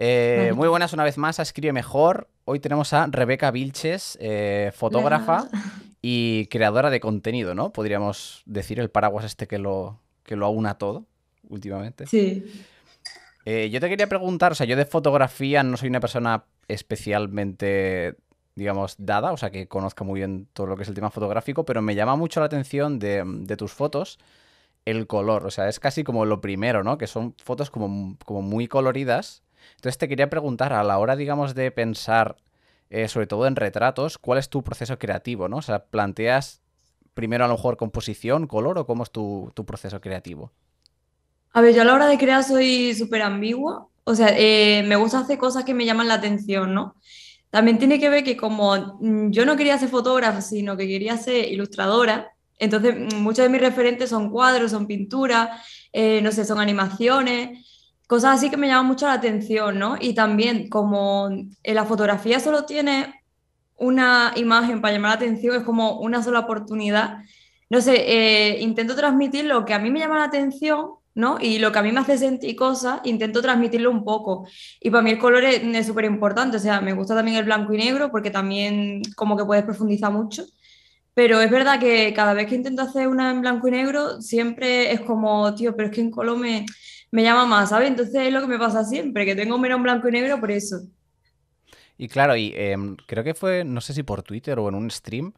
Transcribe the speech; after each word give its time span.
Eh, 0.00 0.52
muy 0.54 0.68
buenas 0.68 0.92
una 0.92 1.02
vez 1.02 1.18
más 1.18 1.40
a 1.40 1.42
Escribe 1.42 1.72
Mejor. 1.72 2.28
Hoy 2.44 2.60
tenemos 2.60 2.92
a 2.92 3.08
Rebeca 3.10 3.50
Vilches, 3.50 4.16
eh, 4.20 4.70
fotógrafa 4.72 5.48
y 6.00 6.46
creadora 6.46 6.88
de 6.88 7.00
contenido, 7.00 7.56
¿no? 7.56 7.72
Podríamos 7.72 8.44
decir 8.46 8.78
el 8.78 8.90
paraguas 8.90 9.24
este 9.24 9.48
que 9.48 9.58
lo, 9.58 9.98
que 10.22 10.36
lo 10.36 10.46
aúna 10.46 10.78
todo 10.78 11.04
últimamente. 11.48 12.06
Sí. 12.06 12.44
Eh, 13.44 13.70
yo 13.70 13.80
te 13.80 13.88
quería 13.88 14.06
preguntar, 14.06 14.52
o 14.52 14.54
sea, 14.54 14.66
yo 14.66 14.76
de 14.76 14.84
fotografía 14.84 15.64
no 15.64 15.76
soy 15.76 15.88
una 15.88 15.98
persona 15.98 16.44
especialmente, 16.68 18.14
digamos, 18.54 18.94
dada, 18.98 19.32
o 19.32 19.36
sea, 19.36 19.50
que 19.50 19.66
conozca 19.66 20.04
muy 20.04 20.20
bien 20.20 20.46
todo 20.52 20.68
lo 20.68 20.76
que 20.76 20.84
es 20.84 20.88
el 20.88 20.94
tema 20.94 21.10
fotográfico, 21.10 21.64
pero 21.64 21.82
me 21.82 21.96
llama 21.96 22.14
mucho 22.14 22.38
la 22.38 22.46
atención 22.46 23.00
de, 23.00 23.24
de 23.26 23.56
tus 23.56 23.72
fotos 23.72 24.20
el 24.84 25.08
color, 25.08 25.44
o 25.44 25.50
sea, 25.50 25.68
es 25.68 25.80
casi 25.80 26.04
como 26.04 26.24
lo 26.24 26.40
primero, 26.40 26.84
¿no? 26.84 26.98
Que 26.98 27.08
son 27.08 27.34
fotos 27.42 27.70
como, 27.70 28.16
como 28.24 28.42
muy 28.42 28.68
coloridas 28.68 29.42
entonces 29.76 29.98
te 29.98 30.08
quería 30.08 30.28
preguntar, 30.28 30.72
a 30.72 30.82
la 30.82 30.98
hora, 30.98 31.16
digamos, 31.16 31.54
de 31.54 31.70
pensar, 31.70 32.36
eh, 32.90 33.08
sobre 33.08 33.26
todo 33.26 33.46
en 33.46 33.56
retratos, 33.56 34.18
¿cuál 34.18 34.38
es 34.38 34.48
tu 34.48 34.62
proceso 34.62 34.98
creativo? 34.98 35.48
¿no? 35.48 35.58
O 35.58 35.62
sea, 35.62 35.84
¿planteas 35.84 36.62
primero 37.14 37.44
a 37.44 37.48
lo 37.48 37.54
mejor 37.54 37.76
composición, 37.76 38.46
color 38.46 38.78
o 38.78 38.86
cómo 38.86 39.02
es 39.02 39.10
tu, 39.10 39.52
proceso 39.66 40.00
creativo? 40.00 40.52
A 41.52 41.60
ver, 41.60 41.74
yo 41.74 41.82
a 41.82 41.84
la 41.84 41.94
hora 41.94 42.06
de 42.06 42.18
crear 42.18 42.44
soy 42.44 42.94
súper 42.94 43.22
ambigua. 43.22 43.88
O 44.04 44.14
sea, 44.14 44.28
eh, 44.36 44.82
me 44.86 44.96
gusta 44.96 45.20
hacer 45.20 45.38
cosas 45.38 45.64
que 45.64 45.74
me 45.74 45.84
llaman 45.84 46.08
la 46.08 46.14
atención, 46.14 46.74
¿no? 46.74 46.96
También 47.50 47.78
tiene 47.78 47.98
que 47.98 48.08
ver 48.08 48.24
que 48.24 48.36
como 48.36 48.98
mm, 49.00 49.30
yo 49.30 49.46
no 49.46 49.56
quería 49.56 49.78
ser 49.78 49.88
fotógrafa, 49.88 50.40
sino 50.40 50.76
que 50.76 50.86
quería 50.86 51.16
ser 51.16 51.50
ilustradora, 51.50 52.32
entonces 52.58 52.94
mm, 52.96 53.16
muchos 53.16 53.44
de 53.44 53.48
mis 53.48 53.60
referentes 53.60 54.10
son 54.10 54.30
cuadros, 54.30 54.70
son 54.70 54.86
pinturas, 54.86 55.60
eh, 55.92 56.20
no 56.22 56.32
sé, 56.32 56.44
son 56.44 56.58
animaciones 56.58 57.66
cosas 58.08 58.38
así 58.38 58.50
que 58.50 58.56
me 58.56 58.66
llaman 58.68 58.86
mucho 58.86 59.06
la 59.06 59.12
atención, 59.12 59.78
¿no? 59.78 59.96
Y 60.00 60.14
también 60.14 60.68
como 60.68 61.28
en 61.30 61.74
la 61.74 61.84
fotografía 61.84 62.40
solo 62.40 62.64
tiene 62.64 63.14
una 63.76 64.32
imagen 64.36 64.80
para 64.80 64.94
llamar 64.94 65.10
la 65.10 65.16
atención, 65.16 65.56
es 65.56 65.62
como 65.62 66.00
una 66.00 66.22
sola 66.22 66.40
oportunidad. 66.40 67.18
No 67.70 67.80
sé, 67.82 67.94
eh, 67.96 68.60
intento 68.60 68.96
transmitir 68.96 69.44
lo 69.44 69.64
que 69.66 69.74
a 69.74 69.78
mí 69.78 69.90
me 69.90 70.00
llama 70.00 70.18
la 70.18 70.24
atención, 70.24 70.92
¿no? 71.14 71.36
Y 71.38 71.58
lo 71.58 71.70
que 71.70 71.80
a 71.80 71.82
mí 71.82 71.92
me 71.92 72.00
hace 72.00 72.16
sentir 72.16 72.56
cosas, 72.56 73.00
intento 73.04 73.42
transmitirlo 73.42 73.90
un 73.90 74.04
poco. 74.04 74.46
Y 74.80 74.90
para 74.90 75.02
mí 75.02 75.10
el 75.10 75.18
color 75.18 75.44
es 75.44 75.86
súper 75.86 76.06
importante, 76.06 76.56
o 76.56 76.60
sea, 76.60 76.80
me 76.80 76.94
gusta 76.94 77.14
también 77.14 77.36
el 77.36 77.44
blanco 77.44 77.74
y 77.74 77.78
negro 77.78 78.10
porque 78.10 78.30
también 78.30 79.02
como 79.16 79.36
que 79.36 79.44
puedes 79.44 79.64
profundizar 79.64 80.10
mucho. 80.10 80.44
Pero 81.12 81.40
es 81.42 81.50
verdad 81.50 81.78
que 81.78 82.14
cada 82.14 82.32
vez 82.32 82.46
que 82.46 82.54
intento 82.54 82.82
hacer 82.82 83.08
una 83.08 83.30
en 83.30 83.42
blanco 83.42 83.68
y 83.68 83.72
negro, 83.72 84.22
siempre 84.22 84.92
es 84.92 85.00
como, 85.02 85.54
tío, 85.54 85.76
pero 85.76 85.88
es 85.88 85.94
que 85.94 86.00
en 86.00 86.10
color 86.10 86.38
me 86.38 86.64
me 87.10 87.22
llama 87.22 87.46
más, 87.46 87.70
¿sabes? 87.70 87.88
Entonces 87.88 88.14
es 88.14 88.32
lo 88.32 88.40
que 88.40 88.46
me 88.46 88.58
pasa 88.58 88.84
siempre, 88.84 89.24
que 89.24 89.34
tengo 89.34 89.58
menos 89.58 89.82
blanco 89.82 90.08
y 90.08 90.12
negro 90.12 90.40
por 90.40 90.50
eso. 90.50 90.80
Y 91.96 92.08
claro, 92.08 92.36
y 92.36 92.52
em, 92.56 92.96
creo 93.06 93.24
que 93.24 93.34
fue, 93.34 93.64
no 93.64 93.80
sé 93.80 93.92
si 93.92 94.02
por 94.02 94.22
Twitter 94.22 94.58
o 94.58 94.68
en 94.68 94.74
un 94.74 94.90
stream, 94.90 95.32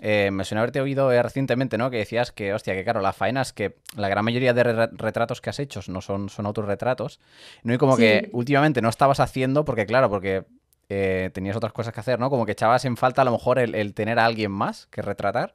eh, 0.00 0.30
me 0.32 0.44
suena 0.44 0.62
haberte 0.62 0.80
oído 0.80 1.12
eh, 1.12 1.22
recientemente, 1.22 1.76
¿no? 1.76 1.90
Que 1.90 1.98
decías 1.98 2.32
que, 2.32 2.54
hostia, 2.54 2.74
que 2.74 2.84
claro, 2.84 3.00
la 3.00 3.12
faena 3.12 3.42
es 3.42 3.52
que 3.52 3.76
la 3.96 4.08
gran 4.08 4.24
mayoría 4.24 4.54
de 4.54 4.88
retratos 4.92 5.40
que 5.40 5.50
has 5.50 5.58
hecho 5.58 5.80
no 5.88 6.00
son, 6.00 6.28
son 6.28 6.46
autorretratos. 6.46 7.20
¿no? 7.62 7.74
Y 7.74 7.78
como 7.78 7.96
que 7.96 8.30
últimamente 8.32 8.80
no 8.80 8.88
estabas 8.88 9.20
haciendo, 9.20 9.64
porque 9.64 9.86
claro, 9.86 10.08
porque 10.08 10.44
eh, 10.88 11.30
tenías 11.34 11.56
otras 11.56 11.72
cosas 11.72 11.92
que 11.92 12.00
hacer, 12.00 12.18
¿no? 12.18 12.30
Como 12.30 12.46
que 12.46 12.52
echabas 12.52 12.84
en 12.86 12.96
falta 12.96 13.22
a 13.22 13.24
lo 13.24 13.32
mejor 13.32 13.58
el, 13.58 13.74
el, 13.74 13.94
tener 13.94 14.18
a 14.18 14.24
alguien 14.24 14.50
más 14.50 14.86
que 14.86 15.02
retratar. 15.02 15.54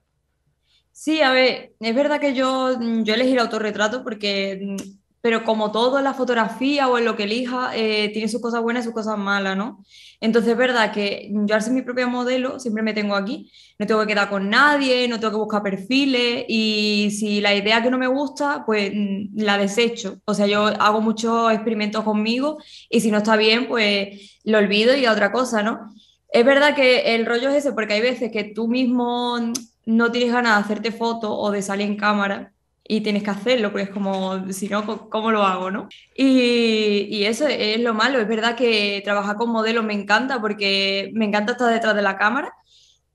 Sí, 0.92 1.22
a 1.22 1.32
ver, 1.32 1.74
es 1.80 1.96
verdad 1.96 2.22
que 2.22 2.34
yo, 2.34 2.80
yo 2.80 3.14
elegí 3.14 3.34
el 3.34 3.40
autorretrato 3.40 4.04
porque 4.04 4.78
pero 5.26 5.44
como 5.44 5.72
todo 5.72 5.98
en 5.98 6.04
la 6.04 6.14
fotografía 6.14 6.88
o 6.88 7.00
en 7.00 7.06
lo 7.06 7.16
que 7.16 7.24
elija, 7.24 7.76
eh, 7.76 8.12
tiene 8.14 8.28
sus 8.28 8.40
cosas 8.40 8.62
buenas 8.62 8.84
y 8.84 8.86
sus 8.86 8.94
cosas 8.94 9.18
malas, 9.18 9.58
¿no? 9.58 9.84
Entonces 10.22 10.52
es 10.52 10.58
verdad 10.58 10.94
que 10.94 11.32
yo 11.34 11.56
al 11.56 11.64
ser 11.64 11.74
mi 11.74 11.82
propio 11.82 12.08
modelo 12.08 12.60
siempre 12.60 12.84
me 12.84 12.94
tengo 12.94 13.16
aquí, 13.16 13.52
no 13.80 13.88
tengo 13.88 14.02
que 14.02 14.06
quedar 14.14 14.30
con 14.30 14.52
nadie, 14.52 15.08
no 15.08 15.20
tengo 15.20 15.32
que 15.32 15.40
buscar 15.40 15.64
perfiles 15.64 16.46
y 16.48 17.10
si 17.10 17.42
la 17.42 17.56
idea 17.56 17.82
que 17.82 17.90
no 17.90 17.98
me 17.98 18.06
gusta, 18.06 18.66
pues 18.68 18.92
mm, 18.94 19.42
la 19.42 19.58
desecho. 19.58 20.20
O 20.26 20.36
sea, 20.36 20.46
yo 20.46 20.68
hago 20.68 21.02
muchos 21.02 21.52
experimentos 21.52 22.04
conmigo 22.04 22.60
y 22.88 23.02
si 23.02 23.10
no 23.10 23.18
está 23.18 23.36
bien, 23.36 23.68
pues 23.68 24.40
lo 24.44 24.60
olvido 24.60 24.96
y 24.96 25.06
a 25.06 25.12
otra 25.12 25.32
cosa, 25.32 25.64
¿no? 25.64 25.92
Es 26.30 26.46
verdad 26.46 26.76
que 26.76 27.16
el 27.16 27.26
rollo 27.26 27.50
es 27.50 27.56
ese, 27.56 27.72
porque 27.74 27.96
hay 27.96 28.02
veces 28.02 28.32
que 28.32 28.44
tú 28.44 28.68
mismo 28.68 29.40
no 29.88 30.12
tienes 30.12 30.32
ganas 30.32 30.56
de 30.58 30.64
hacerte 30.66 30.92
fotos 30.92 31.32
o 31.34 31.50
de 31.50 31.64
salir 31.64 31.88
en 31.88 31.98
cámara 31.98 32.54
y 32.88 33.02
tienes 33.02 33.24
que 33.24 33.32
hacerlo, 33.32 33.72
porque 33.72 33.86
es 33.86 33.90
como, 33.90 34.52
si 34.52 34.70
no, 34.70 35.10
¿cómo 35.10 35.32
lo 35.32 35.44
hago? 35.44 35.72
¿no? 35.72 35.90
Y, 36.16 37.08
y, 37.10 37.26
eso 37.26 37.48
es 37.48 37.80
lo 37.80 37.94
malo, 37.94 38.20
es 38.20 38.28
verdad 38.28 38.56
que 38.56 39.02
trabajar 39.04 39.38
con 39.38 39.50
modelos 39.50 39.84
me 39.84 39.94
encanta 39.94 40.40
porque 40.40 41.12
me 41.14 41.26
encanta 41.26 41.54
estar 41.54 41.74
detrás 41.74 41.96
de 41.96 42.02
la 42.04 42.18
cámara 42.18 42.54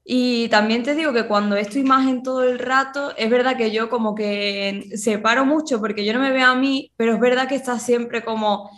y 0.05 0.49
también 0.49 0.83
te 0.83 0.95
digo 0.95 1.13
que 1.13 1.27
cuando 1.27 1.57
es 1.57 1.69
tu 1.69 1.79
imagen 1.79 2.23
todo 2.23 2.43
el 2.43 2.59
rato, 2.59 3.15
es 3.17 3.31
verdad 3.31 3.57
que 3.57 3.71
yo 3.71 3.89
como 3.89 4.15
que 4.15 4.91
separo 4.97 5.45
mucho 5.45 5.79
porque 5.81 6.05
yo 6.05 6.13
no 6.13 6.21
me 6.21 6.33
veo 6.33 6.47
a 6.49 6.55
mí, 6.57 6.91
pero 6.97 7.15
es 7.15 7.21
verdad 7.21 7.49
que 7.49 7.55
estás 7.55 7.83
siempre 7.83 8.25
como 8.25 8.71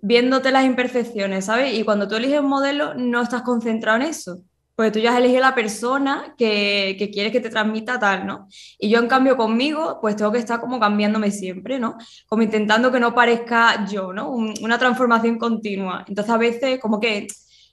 viéndote 0.00 0.50
las 0.50 0.64
imperfecciones, 0.64 1.44
¿sabes? 1.44 1.74
Y 1.74 1.84
cuando 1.84 2.08
tú 2.08 2.16
eliges 2.16 2.40
un 2.40 2.48
modelo 2.48 2.94
no 2.94 3.22
estás 3.22 3.42
concentrado 3.42 3.98
en 3.98 4.08
eso 4.08 4.42
porque 4.80 4.92
tú 4.92 4.98
ya 4.98 5.12
has 5.12 5.18
elegido 5.18 5.42
la 5.42 5.54
persona 5.54 6.34
que, 6.38 6.96
que 6.98 7.10
quieres 7.10 7.32
que 7.32 7.40
te 7.40 7.50
transmita 7.50 8.00
tal, 8.00 8.26
¿no? 8.26 8.48
Y 8.78 8.88
yo 8.88 8.98
en 8.98 9.08
cambio 9.08 9.36
conmigo, 9.36 9.98
pues 10.00 10.16
tengo 10.16 10.32
que 10.32 10.38
estar 10.38 10.58
como 10.58 10.80
cambiándome 10.80 11.30
siempre, 11.30 11.78
¿no? 11.78 11.98
Como 12.26 12.40
intentando 12.44 12.90
que 12.90 12.98
no 12.98 13.14
parezca 13.14 13.84
yo, 13.86 14.14
¿no? 14.14 14.30
una 14.30 14.78
transformación 14.78 15.36
continua. 15.36 16.06
Entonces 16.08 16.32
a 16.32 16.38
veces 16.38 16.80
como 16.80 16.98
que 16.98 17.26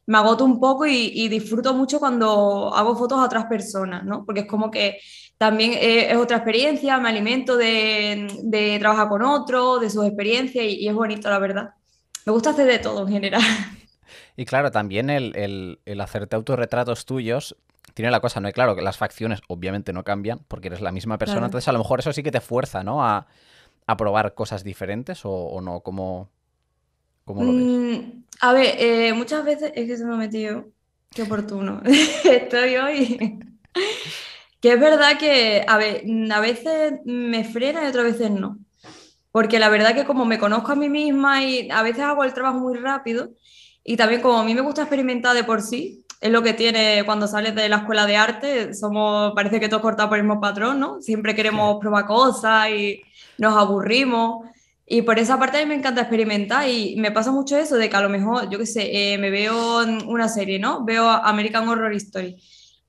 me 0.06 0.18
agoto 0.18 0.44
un 0.44 0.60
poco 0.60 0.86
y, 0.86 1.30
disfruto 1.30 1.74
mucho 1.74 1.98
cuando 1.98 2.76
hago 2.76 2.98
fotos 2.98 3.20
a 3.20 3.24
otras 3.24 3.46
personas, 3.46 4.04
¿no? 4.04 4.26
Porque 4.26 4.42
es 4.42 4.48
como 4.48 4.70
que 4.70 4.98
también 5.38 5.78
es, 5.80 6.18
otra 6.18 6.36
experiencia, 6.36 6.98
me 6.98 7.08
alimento 7.08 7.56
de, 7.56 8.28
de, 8.44 8.80
trabajar 8.80 9.08
con 9.08 9.22
otros, 9.22 9.80
de 9.80 9.90
sus 9.90 10.06
experiencias 10.06 10.66
y, 10.66 10.84
y 10.84 10.90
es 10.90 10.94
bonito, 10.94 11.30
la 11.30 11.40
verdad. 11.40 11.70
Me 12.26 12.34
gusta 12.34 12.50
hacer 12.50 12.68
de 12.68 12.80
todo 12.80 13.08
en 13.08 13.14
general. 13.14 13.42
Y 14.36 14.46
claro, 14.46 14.72
también 14.72 15.10
el, 15.10 15.80
hacerte 16.00 16.36
autorretratos 16.36 17.06
tuyos 17.06 17.56
tiene 17.94 18.12
la 18.12 18.20
cosa, 18.20 18.40
¿no? 18.40 18.50
Y 18.50 18.54
claro, 18.54 18.76
que 18.76 18.82
las 18.82 18.98
facciones 18.98 19.42
obviamente 19.48 19.94
no 19.94 20.04
cambian 20.04 20.40
porque 20.48 20.68
eres 20.68 20.82
la 20.82 20.92
misma 20.92 21.18
persona, 21.18 21.46
entonces 21.46 21.68
a 21.68 21.72
lo 21.72 21.80
mejor 21.80 22.00
eso 22.00 22.14
sí 22.14 22.24
que 22.24 22.32
te 22.32 22.42
fuerza, 22.42 22.84
¿no? 22.84 23.04
A, 23.04 23.28
probar 23.98 24.34
cosas 24.34 24.66
diferentes 24.66 25.22
o, 25.24 25.62
no, 25.62 25.80
¿cómo, 25.80 26.30
cómo 27.24 27.44
lo 27.44 27.54
ves? 27.54 27.64
Mm, 27.64 28.24
a 28.42 28.54
ver, 28.54 28.76
eh, 28.80 29.14
muchas 29.14 29.46
veces 29.46 29.72
es 29.74 29.88
que 29.88 29.96
se 29.96 30.04
me 30.04 30.14
ha 30.14 30.18
metido, 30.18 30.66
qué 31.12 31.24
oportuno, 31.24 31.82
estoy 32.26 32.76
hoy. 32.76 33.40
que 34.60 34.74
es 34.74 34.80
verdad 34.80 35.18
que, 35.18 35.64
a 35.66 35.78
ver, 35.78 36.04
a 36.32 36.40
veces 36.42 37.00
me 37.06 37.46
frena 37.46 37.86
y 37.86 37.88
otras 37.88 38.04
veces 38.04 38.32
no. 38.32 38.58
Porque 39.32 39.60
la 39.60 39.70
verdad 39.70 39.94
que 39.94 40.06
como 40.06 40.26
me 40.26 40.40
conozco 40.40 40.72
a 40.72 40.76
mí 40.76 40.90
misma 40.90 41.44
y 41.44 41.70
a 41.70 41.84
veces 41.84 42.04
hago 42.04 42.24
el 42.24 42.34
trabajo 42.34 42.60
muy 42.60 42.76
rápido, 42.78 43.30
y 43.90 43.96
también 43.96 44.22
como 44.22 44.38
a 44.38 44.44
mí 44.44 44.54
me 44.54 44.60
gusta 44.60 44.82
experimentar 44.82 45.34
de 45.34 45.46
por 45.46 45.62
sí, 45.62 46.04
es 46.20 46.30
lo 46.30 46.44
que 46.44 46.52
tiene 46.52 47.04
cuando 47.06 47.26
sales 47.26 47.56
de 47.56 47.70
la 47.70 47.78
escuela 47.78 48.06
de 48.06 48.18
arte, 48.18 48.74
somos, 48.74 49.32
parece 49.34 49.62
que 49.62 49.70
todos 49.70 49.82
cortados 49.82 50.10
por 50.10 50.18
el 50.18 50.26
mismo 50.26 50.42
patrón, 50.42 50.78
¿no? 50.78 51.02
Siempre 51.02 51.34
queremos 51.34 51.78
probar 51.80 52.06
cosas 52.06 52.70
y 52.70 53.02
nos 53.38 53.56
aburrimos. 53.56 54.46
Y 54.86 55.04
por 55.04 55.18
esa 55.20 55.40
parte 55.40 55.60
a 55.60 55.62
mí 55.62 55.68
me 55.68 55.76
encanta 55.76 56.02
experimentar 56.02 56.68
y 56.68 56.98
me 56.98 57.12
pasa 57.14 57.32
mucho 57.32 57.58
eso 57.58 57.78
de 57.78 57.90
que 57.90 57.96
a 57.96 58.02
lo 58.02 58.10
mejor, 58.10 58.50
yo 58.50 58.60
qué 58.60 58.66
sé, 58.66 59.14
eh, 59.14 59.18
me 59.18 59.30
veo 59.30 59.86
una 60.06 60.28
serie, 60.28 60.60
¿no? 60.60 60.84
Veo 60.84 61.08
American 61.08 61.70
Horror 61.70 61.94
Story 61.94 62.36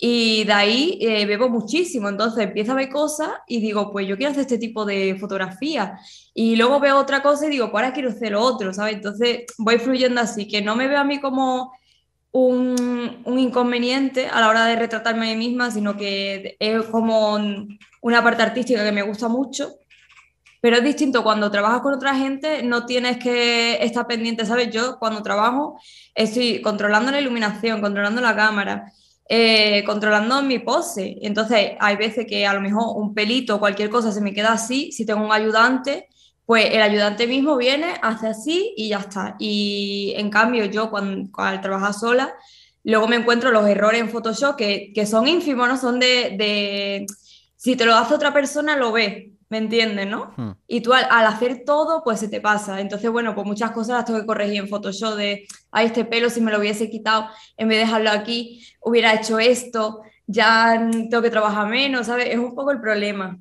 y 0.00 0.44
de 0.44 0.52
ahí 0.52 0.98
eh, 1.00 1.26
bebo 1.26 1.48
muchísimo, 1.48 2.08
entonces 2.08 2.44
empiezo 2.44 2.70
a 2.70 2.76
ver 2.76 2.88
cosas 2.88 3.30
y 3.48 3.60
digo, 3.60 3.90
pues 3.90 4.06
yo 4.06 4.16
quiero 4.16 4.30
hacer 4.30 4.42
este 4.42 4.58
tipo 4.58 4.84
de 4.84 5.16
fotografía. 5.18 5.98
Y 6.32 6.54
luego 6.54 6.78
veo 6.78 6.98
otra 6.98 7.20
cosa 7.20 7.46
y 7.46 7.50
digo, 7.50 7.72
pues 7.72 7.82
ahora 7.82 7.92
quiero 7.92 8.10
hacer 8.10 8.32
lo 8.32 8.40
otro, 8.40 8.72
¿sabes? 8.72 8.94
Entonces 8.94 9.46
voy 9.58 9.78
fluyendo 9.78 10.20
así, 10.20 10.46
que 10.46 10.62
no 10.62 10.76
me 10.76 10.86
veo 10.86 11.00
a 11.00 11.04
mí 11.04 11.20
como 11.20 11.72
un, 12.30 13.22
un 13.24 13.38
inconveniente 13.40 14.28
a 14.28 14.40
la 14.40 14.48
hora 14.48 14.66
de 14.66 14.76
retratarme 14.76 15.32
a 15.32 15.34
mí 15.34 15.48
misma, 15.48 15.72
sino 15.72 15.96
que 15.96 16.56
es 16.60 16.84
como 16.86 17.36
una 18.00 18.22
parte 18.22 18.42
artística 18.42 18.84
que 18.84 18.92
me 18.92 19.02
gusta 19.02 19.26
mucho. 19.26 19.78
Pero 20.60 20.76
es 20.76 20.84
distinto 20.84 21.24
cuando 21.24 21.50
trabajas 21.50 21.80
con 21.80 21.94
otra 21.94 22.14
gente, 22.14 22.62
no 22.62 22.86
tienes 22.86 23.18
que 23.18 23.82
estar 23.84 24.06
pendiente, 24.06 24.44
¿sabes? 24.44 24.70
Yo 24.70 24.98
cuando 25.00 25.22
trabajo 25.22 25.80
estoy 26.14 26.60
controlando 26.62 27.10
la 27.10 27.20
iluminación, 27.20 27.80
controlando 27.80 28.20
la 28.20 28.36
cámara, 28.36 28.92
eh, 29.28 29.84
controlando 29.84 30.42
mi 30.42 30.58
pose. 30.58 31.18
Entonces, 31.20 31.72
hay 31.80 31.96
veces 31.96 32.26
que 32.26 32.46
a 32.46 32.54
lo 32.54 32.60
mejor 32.60 32.96
un 32.96 33.14
pelito 33.14 33.56
o 33.56 33.60
cualquier 33.60 33.90
cosa 33.90 34.10
se 34.10 34.20
me 34.22 34.32
queda 34.32 34.52
así, 34.52 34.90
si 34.92 35.04
tengo 35.04 35.24
un 35.24 35.32
ayudante, 35.32 36.08
pues 36.46 36.66
el 36.72 36.80
ayudante 36.80 37.26
mismo 37.26 37.58
viene, 37.58 37.94
hace 38.00 38.28
así 38.28 38.72
y 38.76 38.88
ya 38.88 39.00
está. 39.00 39.36
Y 39.38 40.14
en 40.16 40.30
cambio, 40.30 40.64
yo 40.64 40.90
cuando, 40.90 41.28
al 41.36 41.60
trabajar 41.60 41.92
sola, 41.92 42.34
luego 42.84 43.06
me 43.06 43.16
encuentro 43.16 43.50
los 43.50 43.68
errores 43.68 44.00
en 44.00 44.08
Photoshop 44.08 44.56
que, 44.56 44.92
que 44.94 45.04
son 45.04 45.28
ínfimos, 45.28 45.68
¿no? 45.68 45.76
Son 45.76 46.00
de, 46.00 46.36
de, 46.38 47.06
Si 47.56 47.76
te 47.76 47.84
lo 47.84 47.94
hace 47.94 48.14
otra 48.14 48.32
persona, 48.32 48.76
lo 48.76 48.92
ves, 48.92 49.26
¿me 49.50 49.58
entiendes, 49.58 50.06
no? 50.06 50.32
Hmm. 50.36 50.50
Y 50.66 50.80
tú 50.82 50.92
al, 50.92 51.06
al 51.10 51.26
hacer 51.26 51.62
todo, 51.64 52.02
pues 52.04 52.20
se 52.20 52.28
te 52.28 52.40
pasa. 52.40 52.80
Entonces, 52.80 53.10
bueno, 53.10 53.34
pues 53.34 53.46
muchas 53.46 53.70
cosas 53.70 53.96
las 53.96 54.04
tengo 54.04 54.20
que 54.20 54.26
corregir 54.26 54.56
en 54.60 54.68
Photoshop 54.68 55.16
de, 55.16 55.46
ay, 55.70 55.86
este 55.86 56.04
pelo 56.04 56.28
si 56.30 56.40
me 56.40 56.50
lo 56.52 56.58
hubiese 56.58 56.90
quitado, 56.90 57.26
en 57.56 57.68
vez 57.68 57.78
de 57.78 57.84
dejarlo 57.84 58.10
aquí, 58.10 58.64
hubiera 58.80 59.14
hecho 59.14 59.38
esto, 59.38 60.00
ya 60.26 60.88
tengo 61.10 61.22
que 61.22 61.30
trabajar 61.30 61.66
menos, 61.68 62.06
¿sabes? 62.06 62.26
Es 62.28 62.38
un 62.38 62.54
poco 62.54 62.70
el 62.70 62.80
problema. 62.80 63.38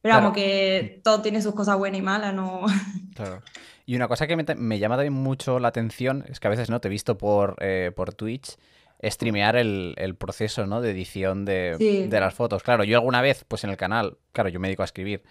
Pero 0.00 0.12
Claro. 0.12 0.20
vamos, 0.26 0.36
que 0.36 1.00
todo 1.02 1.22
tiene 1.22 1.42
sus 1.42 1.54
cosas 1.54 1.76
buenas 1.76 1.98
y 1.98 2.02
malas, 2.02 2.32
¿no? 2.34 2.62
Claro. 3.14 3.42
Y 3.84 3.96
una 3.96 4.06
cosa 4.06 4.26
que 4.26 4.36
me, 4.36 4.44
me 4.54 4.78
llama 4.78 4.96
también 4.96 5.14
mucho 5.14 5.58
la 5.58 5.68
atención 5.68 6.24
es 6.28 6.40
que 6.40 6.46
a 6.46 6.50
veces 6.50 6.68
no 6.68 6.78
te 6.80 6.88
he 6.88 6.90
visto 6.90 7.16
por, 7.16 7.56
eh, 7.60 7.90
por 7.96 8.12
Twitch 8.12 8.56
streamear 9.02 9.56
el, 9.56 9.94
el 9.98 10.14
proceso 10.16 10.66
¿no? 10.66 10.80
de 10.80 10.90
edición 10.90 11.44
de, 11.44 11.76
Sí. 11.78 12.06
de 12.08 12.20
las 12.20 12.34
fotos. 12.34 12.62
Claro, 12.62 12.84
yo 12.84 12.96
alguna 12.98 13.20
vez, 13.20 13.44
pues 13.46 13.64
en 13.64 13.70
el 13.70 13.76
canal, 13.76 14.18
claro, 14.32 14.48
yo 14.48 14.58
me 14.60 14.68
dedico 14.68 14.82
a 14.82 14.86
escribir, 14.86 15.22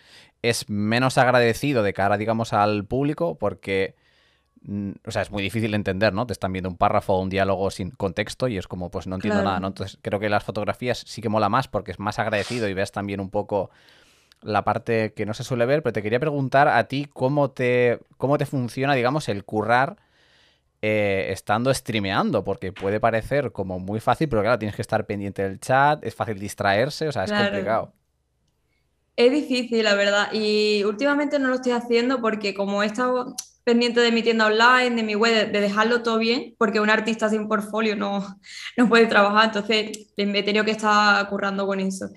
es 0.41 0.69
menos 0.69 1.17
agradecido 1.17 1.83
de 1.83 1.93
cara, 1.93 2.17
digamos, 2.17 2.53
al 2.53 2.85
público 2.85 3.37
porque, 3.37 3.95
mm, 4.61 4.91
o 5.05 5.11
sea, 5.11 5.21
es 5.23 5.31
muy 5.31 5.43
difícil 5.43 5.71
de 5.71 5.77
entender, 5.77 6.13
¿no? 6.13 6.25
Te 6.27 6.33
están 6.33 6.53
viendo 6.53 6.69
un 6.69 6.77
párrafo 6.77 7.13
o 7.15 7.21
un 7.21 7.29
diálogo 7.29 7.69
sin 7.71 7.91
contexto 7.91 8.47
y 8.47 8.57
es 8.57 8.67
como, 8.67 8.89
pues 8.89 9.07
no 9.07 9.15
entiendo 9.15 9.39
Claro. 9.41 9.49
nada, 9.49 9.59
¿no? 9.59 9.67
Entonces 9.67 9.99
creo 10.01 10.19
que 10.19 10.29
las 10.29 10.43
fotografías 10.43 11.03
sí 11.05 11.21
que 11.21 11.29
mola 11.29 11.49
más 11.49 11.67
porque 11.67 11.91
es 11.91 11.99
más 11.99 12.19
agradecido 12.19 12.69
y 12.69 12.73
ves 12.73 12.91
también 12.91 13.19
un 13.19 13.29
poco 13.29 13.69
la 14.43 14.63
parte 14.63 15.13
que 15.13 15.25
no 15.25 15.33
se 15.33 15.43
suele 15.43 15.65
ver, 15.65 15.81
pero 15.83 15.93
te 15.93 16.03
quería 16.03 16.19
preguntar 16.19 16.67
a 16.67 16.83
ti 16.87 17.07
cómo 17.11 17.49
te, 17.49 17.99
cómo 18.17 18.37
te 18.37 18.45
funciona, 18.45 18.93
digamos, 18.93 19.27
el 19.29 19.43
currar 19.43 19.97
eh, 20.81 21.27
estando 21.31 21.73
streameando, 21.73 22.43
porque 22.43 22.71
puede 22.73 22.99
parecer 22.99 23.51
como 23.51 23.79
muy 23.79 23.99
fácil, 23.99 24.29
pero 24.29 24.41
claro, 24.43 24.59
tienes 24.59 24.75
que 24.75 24.81
estar 24.83 25.05
pendiente 25.05 25.43
del 25.43 25.59
chat, 25.59 26.03
es 26.05 26.15
fácil 26.15 26.39
distraerse, 26.39 27.07
o 27.07 27.11
sea, 27.11 27.23
es 27.23 27.33
Claro. 27.33 27.73
complicado. 27.73 27.93
Es 29.15 29.31
difícil, 29.31 29.83
la 29.83 29.95
verdad. 29.95 30.29
Y 30.31 30.83
últimamente 30.83 31.39
no 31.39 31.49
lo 31.49 31.55
estoy 31.55 31.71
haciendo 31.71 32.21
porque 32.21 32.53
como 32.53 32.83
he 32.83 32.85
estado 32.85 33.35
pendiente 33.63 33.99
de 33.99 34.11
mi 34.11 34.21
tienda 34.21 34.45
online, 34.45 34.95
de 34.95 35.03
mi 35.03 35.15
web, 35.15 35.33
de, 35.33 35.45
de 35.51 35.59
dejarlo 35.61 36.03
todo 36.03 36.19
bien, 36.19 36.55
porque 36.57 36.79
un 36.79 36.89
artista 36.89 37.27
sin 37.29 37.47
portfolio 37.47 37.95
no, 37.95 38.39
no 38.77 38.87
puede 38.89 39.07
trabajar, 39.07 39.45
entonces 39.45 40.13
me 40.17 40.39
he 40.39 40.43
tenido 40.43 40.63
que 40.65 40.71
estar 40.71 41.27
currando 41.29 41.65
con 41.65 41.79
eso. 41.79 42.07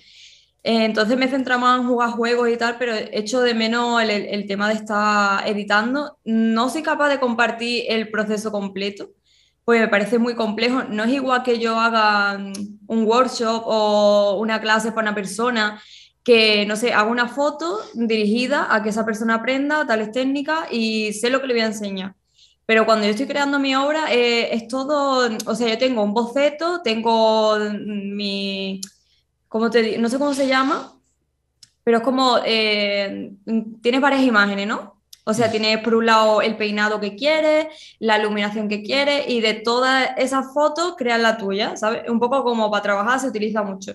Eh, 0.62 0.84
Entonces 0.84 1.16
me 1.16 1.24
he 1.24 1.58
más 1.58 1.80
en 1.80 1.86
jugar 1.86 2.10
juegos 2.10 2.48
y 2.50 2.56
tal, 2.56 2.76
pero 2.78 2.94
echo 2.94 3.40
de 3.40 3.54
menos 3.54 4.02
el, 4.02 4.46
tema 4.46 4.68
de 4.68 4.74
estar 4.74 5.46
editando. 5.48 6.18
No 6.24 6.68
soy 6.68 6.82
capaz 6.82 7.08
de 7.08 7.20
compartir 7.20 7.84
el 7.88 8.10
proceso 8.10 8.52
completo, 8.52 9.10
pues 9.64 9.80
me 9.80 9.88
parece 9.88 10.18
muy 10.18 10.34
complejo. 10.34 10.84
No 10.84 11.04
es 11.04 11.10
igual 11.12 11.42
que 11.42 11.58
yo 11.58 11.78
haga 11.78 12.38
mm, 12.38 12.52
un 12.88 13.04
workshop 13.06 13.62
o 13.66 14.38
una 14.40 14.60
clase 14.60 14.92
para 14.92 15.08
una 15.08 15.14
persona 15.14 15.80
que, 16.22 16.66
no 16.66 16.76
sé, 16.76 16.92
hago 16.92 17.10
una 17.10 17.28
foto 17.28 17.80
dirigida 17.94 18.74
a 18.74 18.82
que 18.82 18.90
esa 18.90 19.06
persona 19.06 19.36
aprenda 19.36 19.86
tales 19.86 20.12
técnicas 20.12 20.70
y 20.70 21.12
sé 21.14 21.30
lo 21.30 21.40
que 21.40 21.46
le 21.46 21.54
voy 21.54 21.62
a 21.62 21.66
enseñar. 21.66 22.14
Pero 22.66 22.86
cuando 22.86 23.04
yo 23.04 23.10
estoy 23.10 23.26
creando 23.26 23.58
mi 23.58 23.74
obra, 23.74 24.12
eh, 24.12 24.54
es 24.54 24.68
todo, 24.68 25.28
o 25.46 25.54
sea, 25.56 25.68
yo 25.68 25.78
tengo 25.78 26.02
un 26.04 26.14
boceto, 26.14 26.82
tengo 26.82 27.58
mi, 27.58 28.80
¿cómo 29.50 29.68
te? 29.68 29.98
No 29.98 30.08
sé 30.08 30.18
cómo 30.18 30.32
se 30.32 30.46
llama, 30.46 30.94
pero 31.84 31.98
es 31.98 32.02
como, 32.04 32.38
eh, 32.46 33.32
tienes 33.82 34.00
varias 34.00 34.22
imágenes, 34.22 34.66
¿no? 34.66 35.02
O 35.24 35.34
sea, 35.34 35.50
tienes 35.50 35.78
por 35.80 35.94
un 35.94 36.06
lado 36.06 36.40
el 36.40 36.56
peinado 36.56 37.00
que 37.00 37.16
quieres, 37.16 37.66
la 37.98 38.18
iluminación 38.18 38.68
que 38.68 38.82
quieres 38.82 39.28
y 39.28 39.40
de 39.40 39.54
todas 39.54 40.10
esas 40.16 40.54
fotos 40.54 40.94
creas 40.96 41.20
la 41.20 41.36
tuya, 41.36 41.76
¿sabes? 41.76 42.08
Un 42.08 42.20
poco 42.20 42.42
como 42.44 42.70
para 42.70 42.82
trabajar 42.82 43.20
se 43.20 43.28
utiliza 43.28 43.62
mucho. 43.62 43.92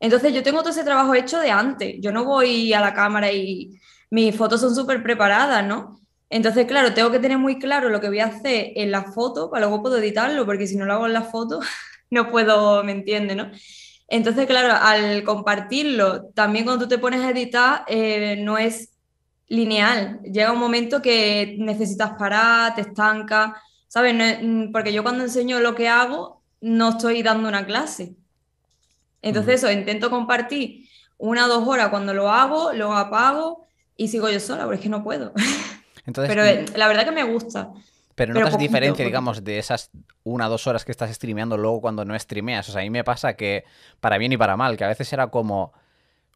Entonces 0.00 0.34
yo 0.34 0.42
tengo 0.42 0.58
todo 0.60 0.70
ese 0.70 0.84
trabajo 0.84 1.14
hecho 1.14 1.38
de 1.38 1.50
antes, 1.50 1.96
yo 2.00 2.12
no 2.12 2.24
voy 2.24 2.72
a 2.72 2.80
la 2.80 2.92
cámara 2.92 3.32
y 3.32 3.80
mis 4.10 4.34
fotos 4.36 4.60
son 4.60 4.74
súper 4.74 5.02
preparadas, 5.02 5.64
¿no? 5.64 6.00
Entonces, 6.28 6.66
claro, 6.66 6.92
tengo 6.94 7.12
que 7.12 7.20
tener 7.20 7.38
muy 7.38 7.58
claro 7.58 7.88
lo 7.88 8.00
que 8.00 8.08
voy 8.08 8.18
a 8.18 8.26
hacer 8.26 8.72
en 8.74 8.90
la 8.90 9.04
foto 9.04 9.50
para 9.50 9.66
luego 9.66 9.82
puedo 9.82 9.98
editarlo, 9.98 10.44
porque 10.44 10.66
si 10.66 10.76
no 10.76 10.84
lo 10.84 10.94
hago 10.94 11.06
en 11.06 11.12
la 11.12 11.22
foto, 11.22 11.60
no 12.10 12.28
puedo, 12.28 12.82
¿me 12.82 12.92
entiendes, 12.92 13.36
no? 13.36 13.50
Entonces, 14.08 14.46
claro, 14.46 14.72
al 14.80 15.24
compartirlo, 15.24 16.26
también 16.34 16.64
cuando 16.64 16.84
tú 16.84 16.88
te 16.88 16.98
pones 16.98 17.20
a 17.22 17.30
editar, 17.30 17.84
eh, 17.88 18.36
no 18.40 18.56
es 18.58 18.92
lineal. 19.48 20.20
Llega 20.22 20.52
un 20.52 20.58
momento 20.60 21.02
que 21.02 21.56
necesitas 21.58 22.12
parar, 22.18 22.74
te 22.74 22.82
estancas, 22.82 23.52
¿sabes? 23.88 24.14
No 24.14 24.24
es- 24.24 24.38
mm, 24.42 24.72
porque 24.72 24.92
yo 24.92 25.02
cuando 25.02 25.24
enseño 25.24 25.60
lo 25.60 25.74
que 25.74 25.88
hago, 25.88 26.42
no 26.60 26.90
estoy 26.90 27.22
dando 27.22 27.48
una 27.48 27.66
clase. 27.66 28.14
Entonces, 29.22 29.56
eso, 29.56 29.70
intento 29.72 30.10
compartir 30.10 30.88
una 31.18 31.46
o 31.46 31.48
dos 31.48 31.66
horas 31.66 31.88
cuando 31.88 32.14
lo 32.14 32.30
hago, 32.30 32.72
lo 32.72 32.92
apago 32.94 33.66
y 33.96 34.08
sigo 34.08 34.28
yo 34.30 34.38
sola, 34.40 34.64
porque 34.64 34.76
es 34.76 34.82
que 34.82 34.88
no 34.88 35.02
puedo. 35.02 35.32
Entonces, 36.06 36.28
Pero 36.34 36.44
eh, 36.44 36.64
la 36.76 36.86
verdad 36.88 37.04
que 37.04 37.12
me 37.12 37.24
gusta. 37.24 37.70
Pero 38.16 38.34
Pero 38.34 38.46
notas 38.46 38.52
poquito, 38.52 38.62
diferencia, 38.64 39.04
poquito. 39.04 39.06
digamos, 39.06 39.44
de 39.44 39.58
esas 39.60 39.90
una 40.24 40.48
o 40.48 40.50
dos 40.50 40.66
horas 40.66 40.84
que 40.84 40.92
estás 40.92 41.12
streameando 41.14 41.58
luego 41.58 41.80
cuando 41.82 42.04
no 42.04 42.18
streameas. 42.18 42.68
O 42.68 42.72
sea, 42.72 42.82
a 42.82 42.84
mí 42.84 42.90
me 42.90 43.04
pasa 43.04 43.36
que, 43.36 43.64
para 44.00 44.18
bien 44.18 44.32
y 44.32 44.38
para 44.38 44.56
mal, 44.56 44.76
que 44.78 44.84
a 44.84 44.88
veces 44.88 45.12
era 45.12 45.28
como, 45.28 45.72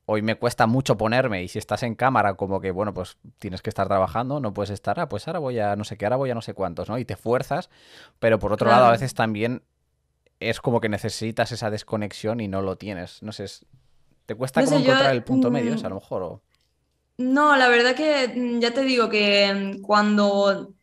hoy 0.06 0.22
me 0.22 0.36
cuesta 0.36 0.66
mucho 0.66 0.96
ponerme 0.96 1.42
y 1.44 1.48
si 1.48 1.58
estás 1.58 1.82
en 1.84 1.94
cámara, 1.94 2.34
como 2.34 2.60
que, 2.60 2.70
bueno, 2.72 2.94
pues 2.94 3.18
tienes 3.38 3.62
que 3.62 3.70
estar 3.70 3.88
trabajando, 3.88 4.40
no 4.40 4.52
puedes 4.54 4.70
estar, 4.70 5.00
ah, 5.00 5.08
pues 5.08 5.26
ahora 5.28 5.38
voy 5.40 5.58
a 5.60 5.76
no 5.76 5.84
sé 5.84 5.96
qué, 5.96 6.06
ahora 6.06 6.16
voy 6.16 6.30
a 6.30 6.34
no 6.34 6.42
sé 6.42 6.54
cuántos, 6.54 6.88
¿no? 6.88 6.98
Y 6.98 7.04
te 7.04 7.16
fuerzas, 7.16 7.70
pero 8.18 8.38
por 8.38 8.52
otro 8.52 8.70
lado, 8.70 8.86
a 8.86 8.90
veces 8.92 9.14
también 9.14 9.62
es 10.40 10.60
como 10.60 10.80
que 10.80 10.88
necesitas 10.90 11.52
esa 11.52 11.70
desconexión 11.70 12.40
y 12.40 12.48
no 12.48 12.62
lo 12.62 12.76
tienes. 12.76 13.22
No 13.22 13.32
sé, 13.32 13.44
es- 13.44 13.66
¿te 14.26 14.34
cuesta 14.36 14.60
No 14.60 14.66
como 14.66 14.78
sé, 14.78 14.84
yo, 14.84 14.92
encontrar 14.92 15.12
el 15.12 15.24
punto 15.24 15.50
medio? 15.50 15.74
A 15.82 15.88
mm, 15.88 15.88
lo 15.88 15.96
mejor, 15.96 16.22
o... 16.24 16.42
No, 17.18 17.54
la 17.56 17.68
verdad 17.68 17.94
que 17.94 18.28
mm, 18.34 18.60
ya 18.60 18.72
te 18.72 18.82
digo 18.82 19.08
que 19.10 19.52
mm, 19.78 19.82
cuando 19.82 20.74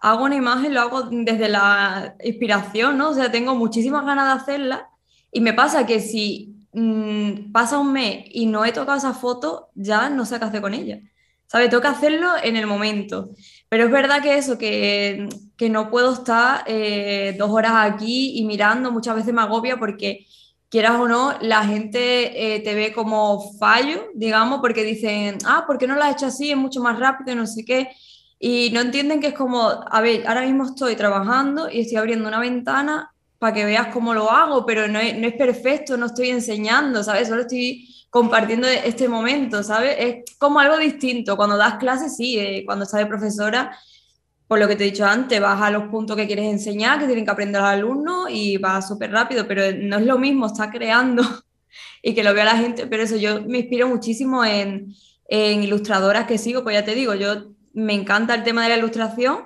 hago 0.00 0.24
una 0.24 0.36
imagen 0.36 0.74
lo 0.74 0.80
hago 0.80 1.02
desde 1.10 1.48
la 1.48 2.16
inspiración, 2.22 2.98
¿no? 2.98 3.10
O 3.10 3.14
sea, 3.14 3.30
tengo 3.30 3.54
muchísimas 3.54 4.04
ganas 4.04 4.26
de 4.26 4.42
hacerla 4.42 4.90
y 5.32 5.40
me 5.40 5.52
pasa 5.52 5.86
que 5.86 6.00
si 6.00 6.56
mm, 6.72 7.52
pasa 7.52 7.78
un 7.78 7.92
mes 7.92 8.24
y 8.30 8.46
no 8.46 8.64
he 8.64 8.72
tocado 8.72 8.98
esa 8.98 9.14
foto, 9.14 9.70
ya 9.74 10.10
no 10.10 10.24
sé 10.24 10.38
qué 10.38 10.44
hacer 10.44 10.60
con 10.60 10.74
ella. 10.74 11.00
¿Sabes? 11.46 11.70
Tengo 11.70 11.80
que 11.82 11.88
hacerlo 11.88 12.28
en 12.42 12.56
el 12.56 12.66
momento. 12.66 13.30
Pero 13.70 13.84
es 13.84 13.90
verdad 13.90 14.22
que 14.22 14.36
eso, 14.36 14.58
que, 14.58 15.28
que 15.56 15.70
no 15.70 15.90
puedo 15.90 16.12
estar 16.12 16.62
eh, 16.66 17.34
dos 17.38 17.50
horas 17.50 17.72
aquí 17.76 18.38
y 18.38 18.44
mirando, 18.44 18.92
muchas 18.92 19.16
veces 19.16 19.32
me 19.32 19.40
agobia 19.40 19.78
porque 19.78 20.26
quieras 20.68 21.00
o 21.00 21.08
no, 21.08 21.34
la 21.40 21.64
gente 21.64 22.54
eh, 22.54 22.60
te 22.60 22.74
ve 22.74 22.92
como 22.92 23.52
fallo, 23.58 24.08
digamos, 24.14 24.60
porque 24.60 24.84
dicen, 24.84 25.38
ah, 25.46 25.64
¿por 25.66 25.78
qué 25.78 25.86
no 25.86 25.94
lo 25.94 26.04
has 26.04 26.12
hecho 26.16 26.26
así? 26.26 26.50
Es 26.50 26.56
mucho 26.56 26.82
más 26.82 26.98
rápido, 26.98 27.34
no 27.34 27.46
sé 27.46 27.64
qué. 27.64 27.90
Y 28.38 28.70
no 28.72 28.80
entienden 28.80 29.20
que 29.20 29.28
es 29.28 29.34
como, 29.34 29.68
a 29.68 30.00
ver, 30.00 30.26
ahora 30.26 30.42
mismo 30.42 30.64
estoy 30.64 30.94
trabajando 30.94 31.68
y 31.70 31.80
estoy 31.80 31.96
abriendo 31.96 32.28
una 32.28 32.38
ventana 32.38 33.12
para 33.38 33.52
que 33.54 33.64
veas 33.64 33.88
cómo 33.88 34.14
lo 34.14 34.30
hago, 34.30 34.64
pero 34.66 34.88
no 34.88 34.98
es, 34.98 35.16
no 35.18 35.26
es 35.26 35.34
perfecto, 35.34 35.96
no 35.96 36.06
estoy 36.06 36.30
enseñando, 36.30 37.02
¿sabes? 37.02 37.28
Solo 37.28 37.42
estoy 37.42 37.88
compartiendo 38.10 38.66
este 38.66 39.08
momento, 39.08 39.62
¿sabes? 39.62 39.96
Es 39.98 40.36
como 40.38 40.60
algo 40.60 40.76
distinto. 40.78 41.36
Cuando 41.36 41.56
das 41.56 41.76
clases, 41.76 42.16
sí, 42.16 42.38
eh, 42.38 42.62
cuando 42.64 42.84
estás 42.84 43.00
de 43.00 43.06
profesora, 43.06 43.76
por 44.46 44.58
lo 44.58 44.66
que 44.66 44.76
te 44.76 44.84
he 44.84 44.90
dicho 44.90 45.04
antes, 45.04 45.40
vas 45.40 45.60
a 45.60 45.70
los 45.70 45.84
puntos 45.84 46.16
que 46.16 46.26
quieres 46.26 46.46
enseñar, 46.46 46.98
que 46.98 47.06
tienen 47.06 47.24
que 47.24 47.30
aprender 47.30 47.60
los 47.60 47.70
alumnos 47.70 48.28
y 48.30 48.56
vas 48.56 48.88
súper 48.88 49.12
rápido, 49.12 49.46
pero 49.46 49.62
no 49.76 49.98
es 49.98 50.06
lo 50.06 50.18
mismo 50.18 50.46
estar 50.46 50.70
creando 50.70 51.22
y 52.02 52.14
que 52.14 52.24
lo 52.24 52.34
vea 52.34 52.44
la 52.44 52.56
gente, 52.56 52.86
pero 52.86 53.02
eso 53.02 53.16
yo 53.16 53.42
me 53.42 53.58
inspiro 53.58 53.88
muchísimo 53.88 54.44
en, 54.44 54.94
en 55.28 55.62
ilustradoras 55.62 56.26
que 56.26 56.38
sigo, 56.38 56.62
pues 56.62 56.74
ya 56.74 56.84
te 56.84 56.94
digo, 56.94 57.14
yo 57.14 57.57
me 57.78 57.94
encanta 57.94 58.34
el 58.34 58.42
tema 58.42 58.62
de 58.62 58.70
la 58.70 58.76
ilustración 58.76 59.44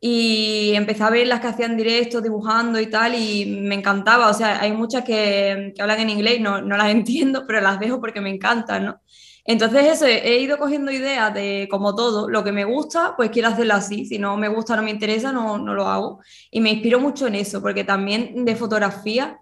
y 0.00 0.72
empecé 0.74 1.02
a 1.02 1.10
ver 1.10 1.26
las 1.26 1.40
que 1.40 1.48
hacían 1.48 1.76
directos, 1.76 2.22
dibujando 2.22 2.80
y 2.80 2.86
tal, 2.88 3.14
y 3.14 3.46
me 3.46 3.74
encantaba, 3.74 4.28
o 4.28 4.34
sea, 4.34 4.60
hay 4.60 4.72
muchas 4.72 5.04
que, 5.04 5.72
que 5.74 5.82
hablan 5.82 6.00
en 6.00 6.10
inglés, 6.10 6.40
no, 6.40 6.60
no 6.62 6.76
las 6.76 6.90
entiendo, 6.90 7.44
pero 7.46 7.60
las 7.60 7.78
dejo 7.80 8.00
porque 8.00 8.20
me 8.20 8.30
encantan, 8.30 8.86
¿no? 8.86 9.00
Entonces 9.48 9.84
eso, 9.84 10.06
he 10.06 10.40
ido 10.40 10.58
cogiendo 10.58 10.90
ideas 10.90 11.32
de 11.32 11.68
como 11.70 11.94
todo, 11.94 12.28
lo 12.28 12.42
que 12.42 12.50
me 12.50 12.64
gusta, 12.64 13.14
pues 13.16 13.30
quiero 13.30 13.48
hacerlo 13.48 13.74
así, 13.74 14.04
si 14.04 14.18
no 14.18 14.36
me 14.36 14.48
gusta, 14.48 14.74
no 14.74 14.82
me 14.82 14.90
interesa, 14.90 15.30
no, 15.30 15.56
no 15.56 15.72
lo 15.72 15.86
hago. 15.86 16.20
Y 16.50 16.60
me 16.60 16.70
inspiro 16.70 16.98
mucho 16.98 17.28
en 17.28 17.36
eso, 17.36 17.62
porque 17.62 17.84
también 17.84 18.44
de 18.44 18.56
fotografía 18.56 19.38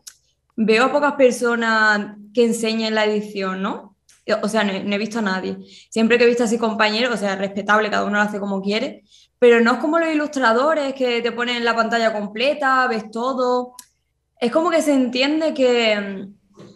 veo 0.57 0.85
a 0.85 0.93
pocas 0.93 1.15
personas 1.15 2.17
que 2.35 2.45
enseñen 2.45 2.95
la 2.95 3.07
edición, 3.07 3.63
¿no? 3.63 3.94
O 4.43 4.49
sea, 4.49 4.65
no 4.65 4.95
he 4.95 4.99
visto 4.99 5.19
a 5.19 5.23
nadie. 5.23 5.59
Siempre 5.91 6.17
que 6.17 6.25
he 6.25 6.29
visto 6.29 6.45
así 6.45 6.59
compañeros, 6.59 7.15
o 7.15 7.17
sea, 7.17 7.37
respetable, 7.37 7.91
cada 7.91 8.05
uno 8.05 8.17
lo 8.17 8.23
hace 8.23 8.41
como 8.41 8.63
quiere, 8.63 9.05
pero 9.39 9.61
no 9.61 9.75
es 9.75 9.79
como 9.79 9.99
los 9.99 10.09
ilustradores 10.09 10.95
que 10.95 11.21
te 11.21 11.33
ponen 11.33 11.65
la 11.65 11.77
pantalla 11.77 12.13
completa, 12.13 12.87
ves 12.89 13.11
todo. 13.11 13.75
Es 14.41 14.51
como 14.51 14.71
que 14.71 14.83
se 14.83 14.95
entiende 14.95 15.53
que 15.53 16.29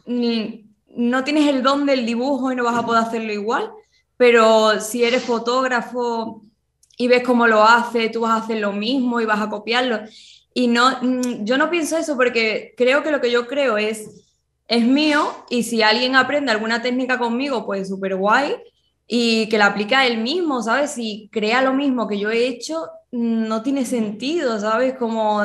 mm, 0.07 0.69
no 0.97 1.25
tienes 1.25 1.49
el 1.49 1.63
don 1.63 1.87
del 1.87 2.05
dibujo 2.05 2.53
y 2.53 2.57
no 2.57 2.65
vas 2.65 2.77
a 2.77 2.85
poder 2.85 3.05
hacerlo 3.05 3.33
igual, 3.33 3.71
pero 4.17 4.81
si 4.81 5.05
eres 5.05 5.23
fotógrafo 5.23 6.43
y 6.99 7.09
ves 7.09 7.23
cómo 7.23 7.47
lo 7.47 7.63
hace, 7.63 8.11
tú 8.11 8.21
vas 8.23 8.33
a 8.33 8.45
hacer 8.45 8.59
lo 8.59 8.73
mismo 8.73 9.21
y 9.21 9.25
vas 9.25 9.41
a 9.41 9.49
copiarlo. 9.49 10.01
Y 10.53 10.67
no, 10.67 10.91
mm, 11.01 11.45
yo 11.45 11.57
no 11.57 11.71
pienso 11.71 11.97
eso 11.97 12.17
porque 12.17 12.75
creo 12.77 13.03
que 13.03 13.13
lo 13.13 13.21
que 13.21 13.31
yo 13.31 13.47
creo 13.47 13.79
es, 13.79 14.28
es 14.69 14.85
mío 14.85 15.33
y 15.51 15.63
si 15.65 15.83
alguien 15.83 16.15
aprende 16.15 16.53
alguna 16.53 16.83
técnica 16.83 17.19
conmigo, 17.19 17.67
pues 17.67 17.89
súper 17.89 18.15
guay, 18.17 18.55
y 19.07 19.49
que 19.49 19.59
la 19.59 19.67
aplica 19.67 20.07
él 20.07 20.19
mismo, 20.19 20.63
¿sabes? 20.63 20.91
Si 20.93 21.29
crea 21.33 21.63
lo 21.63 21.73
mismo 21.73 22.07
que 22.07 22.19
yo 22.19 22.31
he 22.31 22.47
hecho, 22.47 22.87
no 23.11 23.63
tiene 23.63 23.87
sentido, 23.87 24.61
¿sabes? 24.61 24.95
Como 24.99 25.43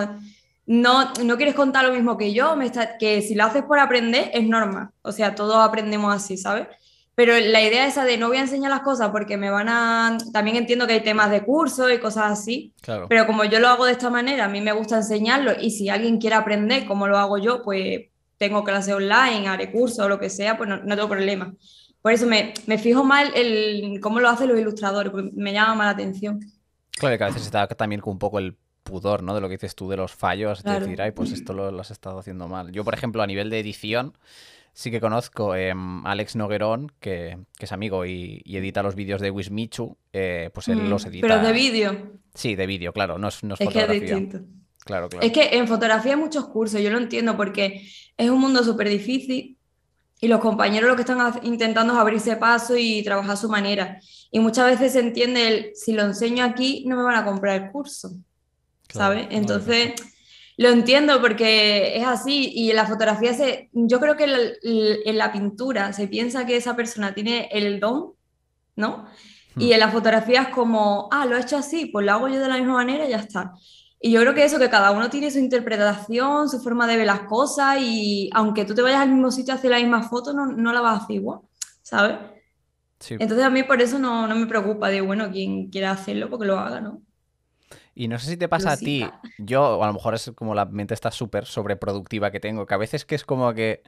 no, 0.65 1.13
no 1.23 1.37
quieres 1.37 1.55
contar 1.55 1.85
lo 1.85 1.93
mismo 1.93 2.17
que 2.17 2.33
yo, 2.33 2.55
me 2.57 2.65
está, 2.65 2.97
que 2.97 3.21
si 3.21 3.35
lo 3.35 3.45
haces 3.45 3.63
por 3.63 3.79
aprender 3.79 4.29
es 4.33 4.45
normal, 4.47 4.89
o 5.01 5.11
sea, 5.13 5.33
todos 5.35 5.55
aprendemos 5.57 6.13
así, 6.13 6.37
¿sabes? 6.37 6.67
Pero 7.15 7.33
la 7.39 7.61
idea 7.61 7.85
esa 7.85 8.05
de 8.05 8.17
no 8.17 8.27
voy 8.27 8.37
a 8.37 8.41
enseñar 8.41 8.71
las 8.71 8.81
cosas 8.81 9.11
porque 9.11 9.37
me 9.37 9.51
van 9.51 9.69
a... 9.69 10.17
También 10.33 10.57
entiendo 10.57 10.87
que 10.87 10.93
hay 10.93 11.03
temas 11.03 11.29
de 11.29 11.43
curso 11.43 11.89
y 11.91 11.99
cosas 11.99 12.31
así, 12.31 12.73
Claro. 12.81 13.05
pero 13.07 13.27
como 13.27 13.43
yo 13.45 13.59
lo 13.59 13.67
hago 13.67 13.85
de 13.85 13.91
esta 13.91 14.09
manera, 14.09 14.45
a 14.45 14.49
mí 14.49 14.61
me 14.61 14.71
gusta 14.71 14.97
enseñarlo 14.97 15.51
y 15.61 15.69
si 15.69 15.89
alguien 15.89 16.17
quiere 16.17 16.35
aprender 16.35 16.85
como 16.87 17.07
lo 17.07 17.19
hago 17.19 17.37
yo, 17.37 17.61
pues 17.61 18.07
tengo 18.37 18.63
clase 18.63 18.93
online, 18.93 19.47
haré 19.47 19.71
curso 19.71 20.03
o 20.05 20.09
lo 20.09 20.19
que 20.19 20.29
sea, 20.29 20.57
pues 20.57 20.69
no, 20.69 20.77
no 20.77 20.95
tengo 20.95 21.09
problema. 21.09 21.53
Por 22.01 22.11
eso 22.11 22.27
me, 22.27 22.53
me 22.67 22.77
fijo 22.77 23.03
mal 23.03 23.31
el, 23.35 23.99
cómo 24.01 24.19
lo 24.19 24.29
hacen 24.29 24.49
los 24.49 24.59
ilustradores, 24.59 25.11
porque 25.11 25.31
me 25.35 25.53
llama 25.53 25.75
más 25.75 25.85
la 25.87 25.91
atención. 25.91 26.39
Claro 26.97 27.17
que 27.17 27.23
a 27.23 27.27
veces 27.27 27.43
está 27.43 27.67
también 27.67 28.01
con 28.01 28.13
un 28.13 28.19
poco 28.19 28.39
el 28.39 28.57
pudor, 28.83 29.23
¿no? 29.23 29.33
De 29.33 29.41
lo 29.41 29.47
que 29.47 29.53
dices 29.55 29.75
tú 29.75 29.89
de 29.89 29.97
los 29.97 30.13
fallos, 30.13 30.59
de 30.59 30.63
Claro. 30.63 30.85
decir, 30.85 31.01
ay, 31.01 31.11
pues 31.11 31.31
esto 31.33 31.53
lo, 31.53 31.71
lo 31.71 31.81
has 31.81 31.91
estado 31.91 32.19
haciendo 32.19 32.47
mal. 32.47 32.71
Yo, 32.71 32.83
por 32.83 32.93
ejemplo, 32.93 33.23
a 33.23 33.27
nivel 33.27 33.49
de 33.49 33.59
edición, 33.59 34.17
sí 34.73 34.91
que 34.91 34.99
conozco 35.01 35.55
em, 35.55 36.05
a 36.05 36.11
Alex 36.11 36.35
Noguerón, 36.35 36.91
que, 36.99 37.39
que 37.57 37.65
es 37.65 37.71
amigo 37.71 38.05
y, 38.05 38.41
y 38.45 38.57
edita 38.57 38.83
los 38.83 38.95
vídeos 38.95 39.21
de 39.21 39.31
Wismichu, 39.31 39.97
eh, 40.13 40.49
pues 40.53 40.67
él 40.69 40.87
Mm, 40.87 40.89
los 40.89 41.05
edita. 41.05 41.27
Pero 41.27 41.39
de 41.47 41.53
vídeo, 41.53 42.11
Sí, 42.35 42.55
de 42.55 42.65
vídeo, 42.67 42.93
claro, 42.93 43.17
no 43.17 43.27
es, 43.27 43.43
no 43.43 43.53
es 43.55 43.61
es 43.61 43.69
que 43.69 43.79
es 43.79 43.85
fotografía. 43.85 44.15
distinto. 44.17 44.39
Claro, 44.85 45.07
claro. 45.09 45.25
Es 45.25 45.31
que 45.31 45.55
en 45.57 45.67
fotografía 45.67 46.13
hay 46.13 46.19
muchos 46.19 46.47
cursos, 46.47 46.81
yo 46.81 46.89
lo 46.89 46.97
entiendo 46.97 47.37
porque 47.37 47.87
es 48.17 48.29
un 48.29 48.39
mundo 48.39 48.63
súper 48.63 48.89
difícil 48.89 49.57
y 50.19 50.27
los 50.27 50.39
compañeros 50.39 50.89
lo 50.89 50.95
que 50.95 51.01
están 51.03 51.39
intentando 51.43 51.93
es 51.93 51.99
abrirse 51.99 52.35
paso 52.37 52.75
y 52.77 53.03
trabajar 53.03 53.31
a 53.31 53.35
su 53.37 53.49
manera. 53.49 53.99
Y 54.31 54.39
muchas 54.39 54.65
veces 54.67 54.93
se 54.93 54.99
entiende 54.99 55.47
el, 55.47 55.71
si 55.75 55.93
lo 55.93 56.03
enseño 56.03 56.43
aquí, 56.43 56.83
no 56.87 56.95
me 56.97 57.03
van 57.03 57.15
a 57.15 57.25
comprar 57.25 57.61
el 57.61 57.71
curso, 57.71 58.09
Claro, 58.87 59.15
¿sabes? 59.15 59.27
Entonces, 59.31 59.93
lo 60.57 60.69
entiendo 60.69 61.19
porque 61.19 61.97
es 61.97 62.05
así 62.05 62.51
y 62.53 62.69
en 62.69 62.75
la 62.75 62.85
fotografía 62.85 63.33
se, 63.33 63.69
yo 63.73 63.99
creo 63.99 64.15
que 64.15 64.25
el- 64.25 64.57
el- 64.63 64.99
en 65.05 65.17
la 65.17 65.31
pintura 65.31 65.91
se 65.93 66.07
piensa 66.07 66.45
que 66.45 66.55
esa 66.57 66.75
persona 66.75 67.13
tiene 67.13 67.49
el 67.51 67.79
don, 67.79 68.11
¿no? 68.75 69.05
Y 69.57 69.67
Hmm. 69.69 69.73
en 69.73 69.79
la 69.79 69.91
fotografía 69.91 70.41
es 70.43 70.47
como, 70.49 71.09
ah, 71.11 71.25
lo 71.25 71.37
he 71.37 71.41
hecho 71.41 71.57
así, 71.57 71.87
pues 71.87 72.05
lo 72.05 72.11
hago 72.13 72.27
yo 72.27 72.39
de 72.39 72.47
la 72.47 72.57
misma 72.57 72.73
manera 72.73 73.05
y 73.05 73.09
ya 73.11 73.17
está. 73.17 73.51
Y 74.05 74.11
yo 74.11 74.19
creo 74.19 74.33
que 74.33 74.43
eso, 74.43 74.59
que 74.59 74.69
cada 74.69 74.91
uno 74.91 75.09
tiene 75.09 75.31
su 75.31 75.39
interpretación, 75.39 76.49
su 76.49 76.59
forma 76.59 76.87
de 76.87 76.97
ver 76.97 77.05
las 77.05 77.21
cosas 77.21 77.77
y 77.79 78.29
aunque 78.33 78.65
tú 78.65 78.75
te 78.75 78.81
vayas 78.81 78.99
al 78.99 79.09
mismo 79.13 79.31
sitio 79.31 79.53
a 79.53 79.57
hacer 79.57 79.71
la 79.71 79.77
misma 79.77 80.03
foto, 80.03 80.33
no, 80.33 80.45
no 80.45 80.73
la 80.73 80.81
vas 80.81 80.99
a 80.99 81.03
hacer 81.05 81.15
igual, 81.15 81.39
¿sabes? 81.81 82.17
Sí. 82.99 83.15
Entonces 83.17 83.45
a 83.45 83.49
mí 83.49 83.63
por 83.63 83.81
eso 83.81 83.99
no, 83.99 84.27
no 84.27 84.35
me 84.35 84.45
preocupa 84.45 84.89
de, 84.89 84.99
bueno, 84.99 85.31
quien 85.31 85.69
quiera 85.69 85.91
hacerlo, 85.91 86.29
porque 86.29 86.45
lo 86.45 86.59
haga, 86.59 86.81
¿no? 86.81 87.01
Y 87.95 88.09
no 88.09 88.19
sé 88.19 88.31
si 88.31 88.35
te 88.35 88.49
pasa 88.49 88.73
a 88.73 88.77
ti, 88.77 89.05
yo, 89.37 89.77
o 89.77 89.83
a 89.85 89.87
lo 89.87 89.93
mejor 89.93 90.15
es 90.15 90.33
como 90.35 90.53
la 90.53 90.65
mente 90.65 90.93
está 90.93 91.09
súper 91.09 91.45
sobreproductiva 91.45 92.29
que 92.29 92.41
tengo, 92.41 92.65
que 92.65 92.73
a 92.73 92.77
veces 92.77 93.05
que 93.05 93.15
es 93.15 93.23
como 93.23 93.53
que 93.53 93.83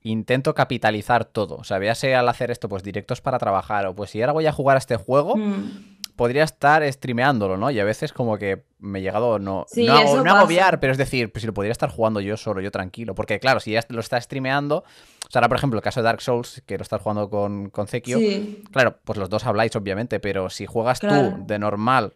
intento 0.00 0.54
capitalizar 0.54 1.26
todo. 1.26 1.56
O 1.56 1.64
sea, 1.64 1.78
véase 1.78 2.14
al 2.14 2.28
hacer 2.28 2.50
esto, 2.50 2.68
pues 2.68 2.82
directos 2.82 3.20
para 3.20 3.38
trabajar, 3.38 3.86
o 3.86 3.94
pues 3.94 4.10
si 4.10 4.22
ahora 4.22 4.32
voy 4.32 4.46
a 4.46 4.52
jugar 4.52 4.76
a 4.76 4.78
este 4.78 4.96
juego, 4.96 5.36
Mm. 5.36 5.95
Podría 6.16 6.44
estar 6.44 6.82
streameándolo, 6.92 7.56
¿no? 7.56 7.70
Y 7.70 7.78
a 7.78 7.84
veces 7.84 8.12
como 8.12 8.38
que 8.38 8.64
me 8.78 8.98
he 8.98 9.02
llegado, 9.02 9.38
no, 9.38 9.66
Sí, 9.68 9.84
no, 9.86 9.94
hago- 9.96 10.20
no 10.24 10.30
agobiar, 10.36 10.80
pero 10.80 10.92
es 10.92 10.98
decir, 10.98 11.30
pues 11.30 11.42
si 11.42 11.46
lo 11.46 11.54
podría 11.54 11.72
estar 11.72 11.90
jugando 11.90 12.20
yo 12.20 12.36
solo, 12.36 12.60
yo 12.60 12.70
tranquilo. 12.70 13.14
Porque 13.14 13.38
claro, 13.38 13.60
si 13.60 13.72
ya 13.72 13.80
lo 13.88 14.00
está 14.00 14.20
streameando, 14.20 14.78
o 14.78 15.30
sea, 15.30 15.40
ahora 15.40 15.48
por 15.48 15.58
ejemplo 15.58 15.78
el 15.78 15.82
caso 15.84 16.00
de 16.00 16.04
Dark 16.04 16.20
Souls, 16.22 16.62
que 16.66 16.76
lo 16.78 16.82
estás 16.82 17.00
jugando 17.02 17.30
con, 17.30 17.70
con 17.70 17.86
Zekio, 17.86 18.18
Sí, 18.18 18.62
Claro, 18.72 18.98
pues 19.04 19.18
los 19.18 19.30
dos 19.30 19.46
habláis, 19.46 19.74
obviamente, 19.76 20.18
pero 20.20 20.50
si 20.50 20.66
juegas 20.66 21.00
Claro. 21.00 21.34
tú 21.36 21.44
de 21.46 21.58
normal, 21.58 22.14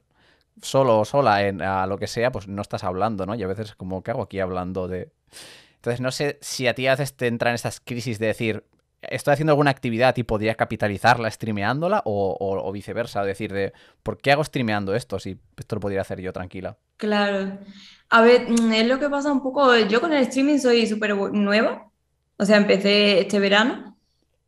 solo 0.63 0.99
o 1.01 1.05
sola, 1.05 1.47
en, 1.47 1.63
a 1.63 1.87
lo 1.87 1.97
que 1.99 2.07
sea, 2.07 2.33
pues 2.33 2.49
no 2.49 2.61
estás 2.61 2.85
hablando, 2.85 3.25
¿no? 3.25 3.35
Y 3.35 3.43
a 3.43 3.47
veces 3.47 3.71
es 3.71 3.75
como, 3.77 4.03
¿qué 4.03 4.11
hago 4.11 4.23
aquí 4.23 4.41
hablando 4.41 4.89
de...? 4.89 5.11
Entonces, 5.77 6.01
no 6.01 6.11
sé 6.11 6.39
si 6.43 6.67
a 6.67 6.75
ti 6.75 6.87
a 6.87 6.91
veces 6.91 7.15
te 7.17 7.27
entran 7.29 7.55
estas 7.55 7.81
crisis 7.81 8.19
de 8.19 8.27
decir, 8.27 8.65
estoy 9.03 9.33
haciendo 9.33 9.53
alguna 9.53 9.71
actividad 9.71 10.17
y 10.17 10.23
podría 10.23 10.55
capitalizarla 10.55 11.31
streameándola, 11.31 12.03
o, 12.05 12.71
viceversa, 12.73 13.23
decir 13.25 13.53
de, 13.53 13.73
¿por 14.03 14.19
qué 14.19 14.33
hago 14.33 14.45
streameando 14.45 14.95
esto 14.95 15.19
si 15.19 15.39
esto 15.57 15.77
lo 15.77 15.81
podría 15.81 16.03
hacer 16.03 16.21
yo 16.21 16.33
tranquila? 16.33 16.77
claro. 16.97 17.59
A 18.13 18.23
ver, 18.23 18.51
mm, 18.51 18.73
es 18.73 18.87
lo 18.89 18.99
que 18.99 19.09
pasa 19.09 19.33
un 19.33 19.43
poco, 19.43 19.77
yo 19.77 20.01
con 20.01 20.13
el 20.13 20.23
streaming 20.25 20.59
soy 20.59 20.87
súper 20.87 21.15
nueva, 21.15 21.89
o 22.37 22.45
sea, 22.45 22.57
empecé 22.57 23.21
este 23.21 23.39
verano 23.39 23.97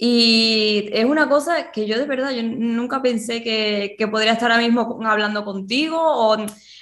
y 0.04 0.88
es 0.92 1.04
una 1.04 1.28
cosa 1.28 1.70
que 1.70 1.86
yo 1.86 1.96
de 1.96 2.06
verdad, 2.06 2.32
yo 2.32 2.42
nunca 2.42 3.00
pensé 3.00 3.40
que, 3.40 3.94
que 3.96 4.08
podría 4.08 4.32
estar 4.32 4.50
ahora 4.50 4.60
mismo 4.60 4.98
hablando 5.04 5.44
contigo 5.44 5.96
o 5.96 6.36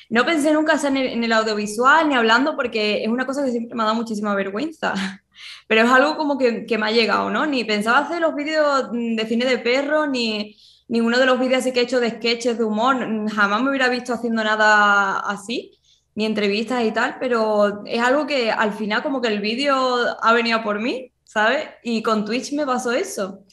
no 0.08 0.24
pensé 0.24 0.54
nunca 0.54 0.80
en 0.88 0.96
el, 0.96 1.06
en 1.08 1.24
el 1.24 1.32
audiovisual 1.32 2.08
ni 2.08 2.14
hablando 2.14 2.56
porque 2.56 3.02
es 3.02 3.08
una 3.08 3.26
cosa 3.26 3.44
que 3.44 3.50
siempre 3.50 3.76
me 3.76 3.82
ha 3.82 3.84
dado 3.84 3.96
muchísima 3.96 4.34
vergüenza, 4.34 4.94
pero 5.68 5.82
es 5.82 5.90
algo 5.90 6.16
como 6.16 6.38
que, 6.38 6.64
que 6.64 6.78
me 6.78 6.86
ha 6.86 6.92
llegado, 6.92 7.28
¿no? 7.28 7.44
Ni 7.44 7.62
pensaba 7.62 7.98
hacer 7.98 8.22
los 8.22 8.34
vídeos 8.34 8.90
de 8.90 9.26
cine 9.28 9.44
de 9.44 9.58
perros, 9.58 10.08
ni 10.08 10.56
ninguno 10.88 11.18
de 11.18 11.26
los 11.26 11.38
vídeos 11.38 11.58
así 11.58 11.74
que 11.74 11.80
he 11.80 11.82
hecho 11.82 12.00
de 12.00 12.08
sketches 12.12 12.56
de 12.56 12.64
humor, 12.64 12.96
jamás 13.30 13.62
me 13.62 13.68
hubiera 13.68 13.90
visto 13.90 14.14
haciendo 14.14 14.42
nada 14.42 15.20
así, 15.20 15.78
ni 16.14 16.24
entrevistas 16.24 16.82
y 16.86 16.90
tal, 16.90 17.18
pero 17.20 17.84
es 17.84 18.00
algo 18.00 18.26
que 18.26 18.50
al 18.50 18.72
final 18.72 19.02
como 19.02 19.20
que 19.20 19.28
el 19.28 19.40
vídeo 19.40 19.76
ha 20.22 20.32
venido 20.32 20.62
por 20.62 20.80
mí, 20.80 21.12
¿sabes? 21.30 21.68
Y 21.84 22.02
con 22.02 22.24
Twitch 22.24 22.52
me 22.54 22.66
pasó 22.66 22.90
eso, 22.90 23.44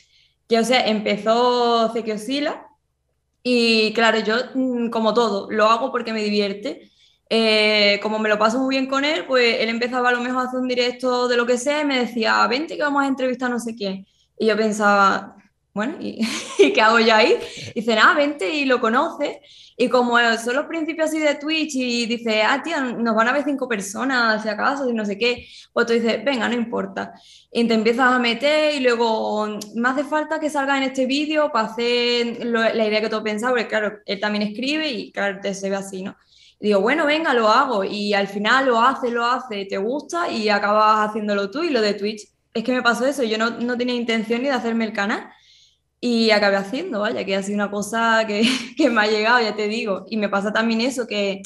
que 0.49 0.57
o 0.59 0.63
sea, 0.63 0.87
empezó 0.87 1.91
Zequiosila 1.93 2.67
y 3.43 3.93
claro, 3.93 4.19
yo 4.19 4.35
mm, 4.55 4.89
como 4.89 5.13
todo, 5.13 5.47
lo 5.51 5.67
hago 5.67 5.91
porque 5.91 6.11
me 6.13 6.23
divierte. 6.23 6.91
Eh, 7.29 7.99
como 8.01 8.19
me 8.19 8.29
lo 8.29 8.39
paso 8.39 8.59
muy 8.59 8.75
bien 8.75 8.87
con 8.87 9.05
él, 9.05 9.25
pues 9.27 9.57
él 9.61 9.69
empezaba 9.69 10.09
a 10.09 10.13
lo 10.13 10.21
mejor 10.21 10.41
a 10.41 10.47
hacer 10.47 10.59
un 10.59 10.67
directo 10.67 11.27
de 11.27 11.37
lo 11.37 11.45
que 11.45 11.57
sea 11.57 11.81
y 11.81 11.85
me 11.85 11.99
decía, 11.99 12.47
vente 12.47 12.77
que 12.77 12.83
vamos 12.83 13.03
a 13.03 13.07
entrevistar 13.07 13.51
a 13.51 13.53
no 13.53 13.59
sé 13.59 13.75
quién. 13.75 14.07
Y 14.39 14.47
yo 14.47 14.57
pensaba, 14.57 15.36
bueno, 15.77 15.95
¿y, 16.01 16.19
¿y 16.59 16.73
qué 16.73 16.81
hago 16.81 16.99
yo 16.99 17.15
ahí? 17.15 17.37
Dice, 17.73 17.95
nada, 17.95 18.13
vente 18.13 18.49
y 18.53 18.65
lo 18.65 18.81
conoces. 18.81 19.37
Y 19.77 19.89
como 19.89 20.17
son 20.43 20.55
los 20.55 20.65
principios 20.65 21.09
así 21.09 21.19
de 21.19 21.35
Twitch 21.35 21.75
y 21.75 22.05
dice, 22.07 22.41
ah, 22.43 22.61
tía, 22.63 22.81
nos 22.81 23.15
van 23.15 23.27
a 23.27 23.31
ver 23.31 23.43
cinco 23.45 23.67
personas, 23.69 24.41
si 24.43 24.49
acaso, 24.49 24.89
y 24.89 24.93
no 24.93 25.05
sé 25.05 25.17
qué, 25.17 25.47
pues 25.71 25.85
tú 25.87 25.93
dices, 25.93 26.23
venga, 26.25 26.49
no 26.49 26.55
importa. 26.55 27.13
Y 27.51 27.65
te 27.67 27.73
empiezas 27.75 28.11
a 28.13 28.19
meter 28.19 28.73
y 28.75 28.79
luego 28.81 29.47
me 29.75 29.89
hace 29.89 30.03
falta 30.03 30.39
que 30.39 30.49
salga 30.49 30.77
en 30.77 30.83
este 30.83 31.05
vídeo 31.05 31.51
para 31.51 31.67
hacer 31.67 32.43
lo- 32.45 32.59
la 32.73 32.87
idea 32.87 33.01
que 33.01 33.09
tú 33.09 33.23
pensado, 33.23 33.53
porque 33.53 33.67
claro, 33.67 33.99
él 34.05 34.19
también 34.19 34.43
escribe 34.43 34.89
y 34.89 35.11
claro, 35.11 35.39
te 35.41 35.53
se 35.53 35.69
ve 35.69 35.75
así, 35.75 36.03
¿no? 36.03 36.15
Y 36.59 36.67
digo, 36.67 36.81
bueno, 36.81 37.05
venga, 37.05 37.33
lo 37.33 37.47
hago. 37.49 37.83
Y 37.83 38.13
al 38.13 38.27
final 38.27 38.65
lo 38.65 38.81
hace, 38.81 39.11
lo 39.11 39.25
hace, 39.25 39.65
te 39.65 39.77
gusta 39.77 40.29
y 40.31 40.49
acabas 40.49 41.09
haciéndolo 41.09 41.51
tú. 41.51 41.63
Y 41.63 41.69
lo 41.69 41.81
de 41.81 41.93
Twitch, 41.93 42.23
es 42.53 42.63
que 42.63 42.73
me 42.73 42.81
pasó 42.81 43.05
eso, 43.05 43.23
yo 43.23 43.37
no, 43.37 43.51
no 43.51 43.77
tenía 43.77 43.95
intención 43.95 44.41
ni 44.41 44.47
de 44.47 44.53
hacerme 44.55 44.85
el 44.85 44.93
canal. 44.93 45.29
Y 45.99 46.29
acabé 46.31 46.57
haciendo, 46.57 47.01
vaya, 47.01 47.25
que 47.25 47.35
ha 47.35 47.43
sido 47.43 47.55
una 47.55 47.71
cosa 47.71 48.25
que, 48.27 48.43
que 48.77 48.89
me 48.89 49.01
ha 49.01 49.07
llegado, 49.07 49.41
ya 49.41 49.55
te 49.55 49.67
digo. 49.67 50.05
Y 50.09 50.17
me 50.17 50.29
pasa 50.29 50.53
también 50.53 50.81
eso, 50.81 51.07
que, 51.07 51.41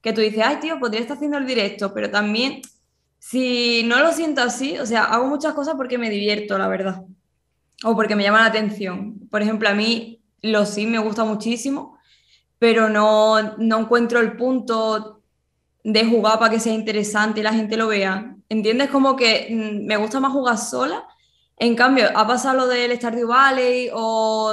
que 0.00 0.12
tú 0.12 0.20
dices, 0.20 0.42
ay, 0.44 0.56
tío, 0.60 0.78
podría 0.78 1.00
estar 1.00 1.16
haciendo 1.16 1.38
el 1.38 1.46
directo, 1.46 1.92
pero 1.92 2.10
también, 2.10 2.62
si 3.18 3.82
no 3.84 4.00
lo 4.00 4.12
siento 4.12 4.42
así, 4.42 4.78
o 4.78 4.86
sea, 4.86 5.04
hago 5.04 5.26
muchas 5.26 5.54
cosas 5.54 5.74
porque 5.76 5.98
me 5.98 6.10
divierto, 6.10 6.56
la 6.58 6.68
verdad. 6.68 7.02
O 7.84 7.94
porque 7.94 8.16
me 8.16 8.22
llama 8.22 8.40
la 8.40 8.46
atención. 8.46 9.28
Por 9.30 9.42
ejemplo, 9.42 9.68
a 9.68 9.74
mí 9.74 10.22
los 10.42 10.70
sí 10.70 10.86
me 10.86 10.98
gusta 10.98 11.24
muchísimo, 11.24 11.98
pero 12.58 12.88
no, 12.88 13.56
no 13.58 13.80
encuentro 13.80 14.20
el 14.20 14.36
punto 14.36 15.22
de 15.84 16.04
jugar 16.04 16.38
para 16.38 16.50
que 16.50 16.60
sea 16.60 16.74
interesante 16.74 17.40
y 17.40 17.42
la 17.42 17.52
gente 17.52 17.76
lo 17.76 17.88
vea. 17.88 18.36
¿Entiendes? 18.48 18.90
Como 18.90 19.16
que 19.16 19.48
mm, 19.50 19.86
me 19.86 19.96
gusta 19.96 20.20
más 20.20 20.32
jugar 20.32 20.58
sola. 20.58 21.04
En 21.58 21.74
cambio, 21.74 22.06
ha 22.14 22.26
pasado 22.26 22.56
lo 22.58 22.66
del 22.66 22.96
Stardew 22.96 23.28
Valley 23.28 23.90
o 23.92 24.52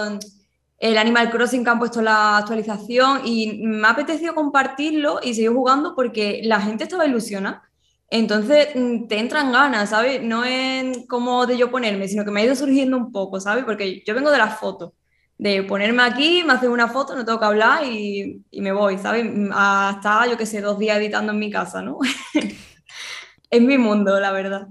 el 0.77 0.97
Animal 0.97 1.29
Crossing 1.31 1.63
que 1.63 1.69
han 1.69 1.79
puesto 1.79 2.01
la 2.01 2.37
actualización 2.37 3.21
y 3.25 3.61
me 3.63 3.87
ha 3.87 3.91
apetecido 3.91 4.35
compartirlo 4.35 5.19
y 5.23 5.33
seguir 5.33 5.51
jugando 5.51 5.95
porque 5.95 6.41
la 6.43 6.61
gente 6.61 6.83
estaba 6.85 7.05
ilusionada. 7.05 7.63
Entonces 8.09 8.69
mm, 8.75 9.07
te 9.07 9.19
entran 9.19 9.51
ganas, 9.51 9.89
¿sabes? 9.89 10.21
No 10.21 10.45
es 10.45 11.05
como 11.07 11.45
de 11.45 11.57
yo 11.57 11.71
ponerme, 11.71 12.07
sino 12.07 12.23
que 12.25 12.31
me 12.31 12.41
ha 12.41 12.45
ido 12.45 12.55
surgiendo 12.55 12.97
un 12.97 13.11
poco, 13.11 13.39
¿sabes? 13.39 13.65
Porque 13.65 14.03
yo 14.05 14.13
vengo 14.15 14.31
de 14.31 14.37
las 14.37 14.59
fotos, 14.59 14.93
de 15.37 15.63
ponerme 15.63 16.03
aquí, 16.03 16.43
me 16.45 16.53
hacen 16.53 16.69
una 16.71 16.87
foto, 16.87 17.15
no 17.15 17.25
tengo 17.25 17.39
que 17.39 17.45
hablar 17.45 17.83
y, 17.85 18.43
y 18.51 18.61
me 18.61 18.71
voy, 18.71 18.97
¿sabes? 18.97 19.25
Hasta, 19.53 20.27
yo 20.27 20.37
qué 20.37 20.45
sé, 20.45 20.61
dos 20.61 20.79
días 20.79 20.97
editando 20.97 21.31
en 21.33 21.39
mi 21.39 21.49
casa, 21.51 21.81
¿no? 21.81 21.97
es 23.49 23.61
mi 23.61 23.77
mundo, 23.77 24.19
la 24.19 24.31
verdad. 24.31 24.67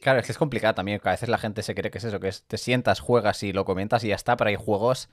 Claro, 0.00 0.18
es 0.18 0.26
que 0.26 0.32
es 0.32 0.38
complicado 0.38 0.74
también, 0.74 1.00
a 1.04 1.10
veces 1.10 1.28
la 1.28 1.38
gente 1.38 1.62
se 1.62 1.74
cree 1.74 1.90
que 1.90 1.98
es 1.98 2.04
eso, 2.04 2.20
que 2.20 2.28
es, 2.28 2.44
te 2.44 2.56
sientas, 2.56 3.00
juegas 3.00 3.42
y 3.42 3.52
lo 3.52 3.66
comentas 3.66 4.02
y 4.02 4.08
ya 4.08 4.14
está, 4.14 4.36
pero 4.36 4.48
hay 4.48 4.56
juegos, 4.56 5.10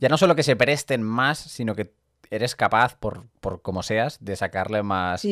ya 0.00 0.08
no 0.08 0.16
solo 0.16 0.36
que 0.36 0.44
se 0.44 0.54
presten 0.54 1.02
más, 1.02 1.38
sino 1.38 1.74
que 1.74 1.92
eres 2.32 2.56
capaz, 2.56 2.96
por, 2.96 3.26
por 3.40 3.60
como 3.60 3.82
seas, 3.82 4.16
de 4.24 4.36
sacarle 4.36 4.82
más, 4.82 5.22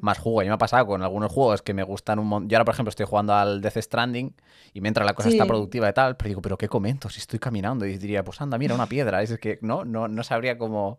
más 0.00 0.18
jugo. 0.18 0.40
A 0.40 0.42
mí 0.42 0.48
me 0.48 0.54
ha 0.54 0.58
pasado 0.58 0.86
con 0.86 1.02
algunos 1.02 1.32
juegos 1.32 1.62
que 1.62 1.72
me 1.72 1.82
gustan 1.82 2.18
un 2.18 2.26
montón. 2.26 2.50
Yo 2.50 2.58
ahora, 2.58 2.66
por 2.66 2.74
ejemplo, 2.74 2.90
estoy 2.90 3.06
jugando 3.06 3.34
al 3.34 3.62
Death 3.62 3.78
Stranding 3.78 4.34
y 4.74 4.80
mientras 4.82 5.06
la 5.06 5.14
cosa 5.14 5.30
está 5.30 5.46
productiva 5.46 5.88
y 5.88 5.92
tal, 5.94 6.18
pero 6.18 6.28
digo, 6.28 6.42
¿pero 6.42 6.58
qué 6.58 6.68
comento? 6.68 7.08
Si 7.08 7.18
estoy 7.18 7.38
caminando 7.38 7.86
y 7.86 7.96
diría, 7.96 8.22
pues 8.24 8.42
anda, 8.42 8.58
mira, 8.58 8.74
una 8.74 8.86
piedra. 8.86 9.22
Es 9.22 9.38
que 9.38 9.58
no, 9.62 9.86
no, 9.86 10.06
no 10.06 10.22
sabría 10.22 10.58
cómo 10.58 10.98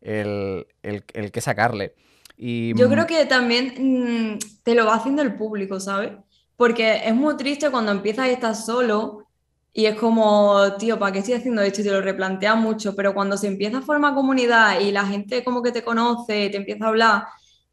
el, 0.00 0.68
el, 0.84 1.02
el 1.14 1.32
qué 1.32 1.40
sacarle. 1.40 1.96
Y... 2.36 2.72
Yo 2.76 2.88
creo 2.88 3.06
que 3.08 3.26
también 3.26 3.74
mm, 4.34 4.38
te 4.62 4.76
lo 4.76 4.86
va 4.86 4.94
haciendo 4.94 5.22
el 5.22 5.34
público, 5.34 5.80
¿sabes? 5.80 6.12
Porque 6.56 7.02
es 7.04 7.14
muy 7.14 7.36
triste 7.36 7.70
cuando 7.70 7.92
empiezas 7.92 8.28
y 8.28 8.30
estás 8.30 8.66
solo 8.66 9.26
y 9.72 9.86
es 9.86 9.96
como, 9.96 10.76
tío, 10.78 10.98
¿para 10.98 11.12
qué 11.12 11.20
estoy 11.20 11.34
haciendo 11.34 11.62
esto? 11.62 11.80
Y 11.80 11.84
te 11.84 11.90
lo 11.90 12.02
replanteas 12.02 12.56
mucho, 12.56 12.94
pero 12.94 13.14
cuando 13.14 13.36
se 13.38 13.46
empieza 13.46 13.78
a 13.78 13.82
formar 13.82 14.14
comunidad 14.14 14.80
y 14.80 14.92
la 14.92 15.06
gente 15.06 15.42
como 15.44 15.62
que 15.62 15.72
te 15.72 15.82
conoce, 15.82 16.50
te 16.50 16.58
empieza 16.58 16.84
a 16.84 16.88
hablar, 16.88 17.24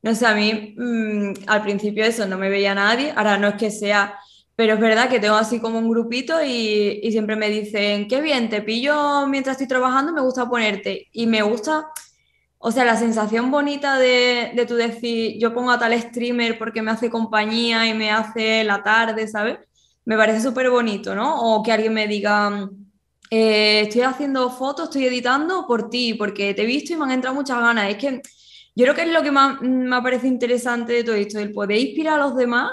no 0.02 0.16
sé, 0.16 0.26
a 0.26 0.34
mí 0.34 0.76
mm, 0.78 1.34
al 1.48 1.62
principio 1.62 2.06
eso 2.06 2.26
no 2.26 2.38
me 2.38 2.50
veía 2.50 2.74
nadie, 2.74 3.12
ahora 3.16 3.38
no 3.38 3.50
es 3.50 3.56
que 3.56 3.70
sea, 3.70 4.16
pero 4.56 4.74
es 4.76 4.80
verdad 4.80 5.10
que 5.10 5.20
tengo 5.20 5.36
así 5.36 5.60
como 5.60 5.78
un 5.80 5.90
grupito 5.90 6.44
y 6.44 7.08
siempre 7.12 7.36
me 7.36 7.50
dicen, 7.50 8.08
qué 8.08 8.22
bien, 8.22 8.50
te 8.50 8.62
pillo 8.62 9.28
mientras 9.28 9.56
estoy 9.56 9.68
trabajando, 9.68 10.12
me 10.14 10.22
gusta 10.22 10.50
ponerte. 10.50 11.08
Y 11.14 11.28
me 11.28 11.42
gusta, 11.42 11.88
o 12.60 12.72
sea, 12.72 12.86
la 12.86 12.98
sensación 12.98 13.52
bonita 13.52 13.98
de, 13.98 14.52
de 14.56 14.66
tú 14.66 14.76
decir, 14.76 15.38
yo 15.40 15.54
pongo 15.54 15.72
a 15.72 15.80
tal 15.80 16.00
streamer 16.00 16.60
porque 16.60 16.82
me 16.82 16.92
hace 16.92 17.10
compañía 17.10 17.88
y 17.88 17.94
me 17.94 18.12
hace 18.12 18.64
la 18.64 18.84
tarde, 18.84 19.28
¿sabes? 19.28 19.60
me 20.10 20.18
parece 20.18 20.42
súper 20.42 20.72
bonito, 20.72 21.14
¿no? 21.14 21.40
O 21.40 21.62
que 21.62 21.72
alguien 21.72 21.94
me 21.94 22.08
diga, 22.08 22.68
eh, 23.30 23.82
estoy 23.82 24.02
haciendo 24.02 24.50
fotos, 24.50 24.86
estoy 24.86 25.06
editando 25.06 25.68
por 25.68 25.88
ti, 25.88 26.16
porque 26.16 26.56
te 26.56 26.64
he 26.64 26.66
visto 26.66 26.94
y 26.94 26.96
me 26.96 27.04
han 27.04 27.12
entrado 27.12 27.36
muchas 27.36 27.60
ganas. 27.60 27.92
Es 27.92 27.98
que 27.98 28.20
yo 28.76 28.86
creo 28.86 28.96
que 28.96 29.04
es 29.04 29.14
lo 29.14 29.22
que 29.22 29.32
más 29.32 29.62
me 29.62 30.02
parece 30.02 30.28
interesante 30.28 30.94
de 30.94 31.04
todo 31.04 31.14
esto, 31.14 31.38
el 31.38 31.52
poder 31.52 31.78
inspirar 31.78 32.16
a 32.16 32.24
los 32.24 32.36
demás 32.36 32.72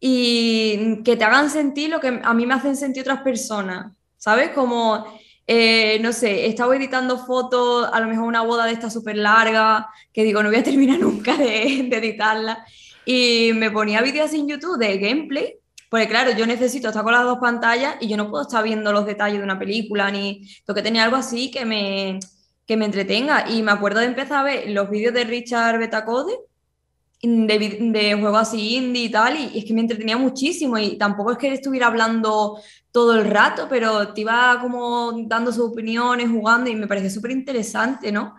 y 0.00 1.00
que 1.04 1.16
te 1.16 1.22
hagan 1.22 1.50
sentir 1.50 1.88
lo 1.88 2.00
que 2.00 2.20
a 2.20 2.34
mí 2.34 2.46
me 2.46 2.54
hacen 2.54 2.76
sentir 2.76 3.02
otras 3.02 3.22
personas, 3.22 3.92
¿sabes? 4.16 4.50
Como, 4.50 5.06
eh, 5.46 5.98
no 6.00 6.12
sé, 6.12 6.44
he 6.44 6.48
estado 6.48 6.74
editando 6.74 7.18
fotos, 7.18 7.88
a 7.92 8.00
lo 8.00 8.08
mejor 8.08 8.24
una 8.24 8.42
boda 8.42 8.66
de 8.66 8.72
esta 8.72 8.90
súper 8.90 9.16
larga, 9.16 9.88
que 10.12 10.24
digo, 10.24 10.42
no 10.42 10.48
voy 10.48 10.58
a 10.58 10.62
terminar 10.64 10.98
nunca 10.98 11.36
de, 11.36 11.86
de 11.88 11.96
editarla, 11.96 12.64
y 13.04 13.52
me 13.54 13.70
ponía 13.70 14.00
vídeos 14.02 14.32
en 14.32 14.48
YouTube 14.48 14.78
de 14.78 14.98
gameplay 14.98 15.56
porque 15.92 16.08
claro, 16.08 16.30
yo 16.30 16.46
necesito 16.46 16.88
estar 16.88 17.04
con 17.04 17.12
las 17.12 17.24
dos 17.24 17.36
pantallas 17.38 17.96
y 18.00 18.08
yo 18.08 18.16
no 18.16 18.30
puedo 18.30 18.44
estar 18.44 18.64
viendo 18.64 18.94
los 18.94 19.04
detalles 19.04 19.36
de 19.36 19.44
una 19.44 19.58
película, 19.58 20.10
ni 20.10 20.40
tengo 20.64 20.74
que 20.74 20.82
tener 20.82 21.02
algo 21.02 21.16
así 21.16 21.50
que 21.50 21.66
me, 21.66 22.18
que 22.66 22.78
me 22.78 22.86
entretenga. 22.86 23.50
Y 23.50 23.60
me 23.60 23.72
acuerdo 23.72 24.00
de 24.00 24.06
empezar 24.06 24.38
a 24.38 24.42
ver 24.42 24.70
los 24.70 24.88
vídeos 24.88 25.12
de 25.12 25.24
Richard 25.24 25.78
Betacode, 25.78 26.32
de, 27.20 27.78
de 27.92 28.14
juegos 28.14 28.40
así 28.40 28.76
indie 28.76 29.04
y 29.04 29.10
tal, 29.10 29.36
y, 29.36 29.58
es 29.58 29.66
que 29.66 29.74
me 29.74 29.82
entretenía 29.82 30.16
muchísimo. 30.16 30.78
Y 30.78 30.96
tampoco 30.96 31.32
es 31.32 31.36
que 31.36 31.52
estuviera 31.52 31.88
hablando 31.88 32.58
todo 32.92 33.14
el 33.14 33.24
rato, 33.24 33.66
pero 33.68 34.12
te 34.12 34.20
iba 34.20 34.58
como 34.60 35.12
dando 35.26 35.50
sus 35.50 35.70
opiniones, 35.70 36.28
jugando, 36.30 36.70
y 36.70 36.76
me 36.76 36.86
parece 36.86 37.10
súper 37.10 37.32
interesante, 37.32 38.12
¿no? 38.12 38.34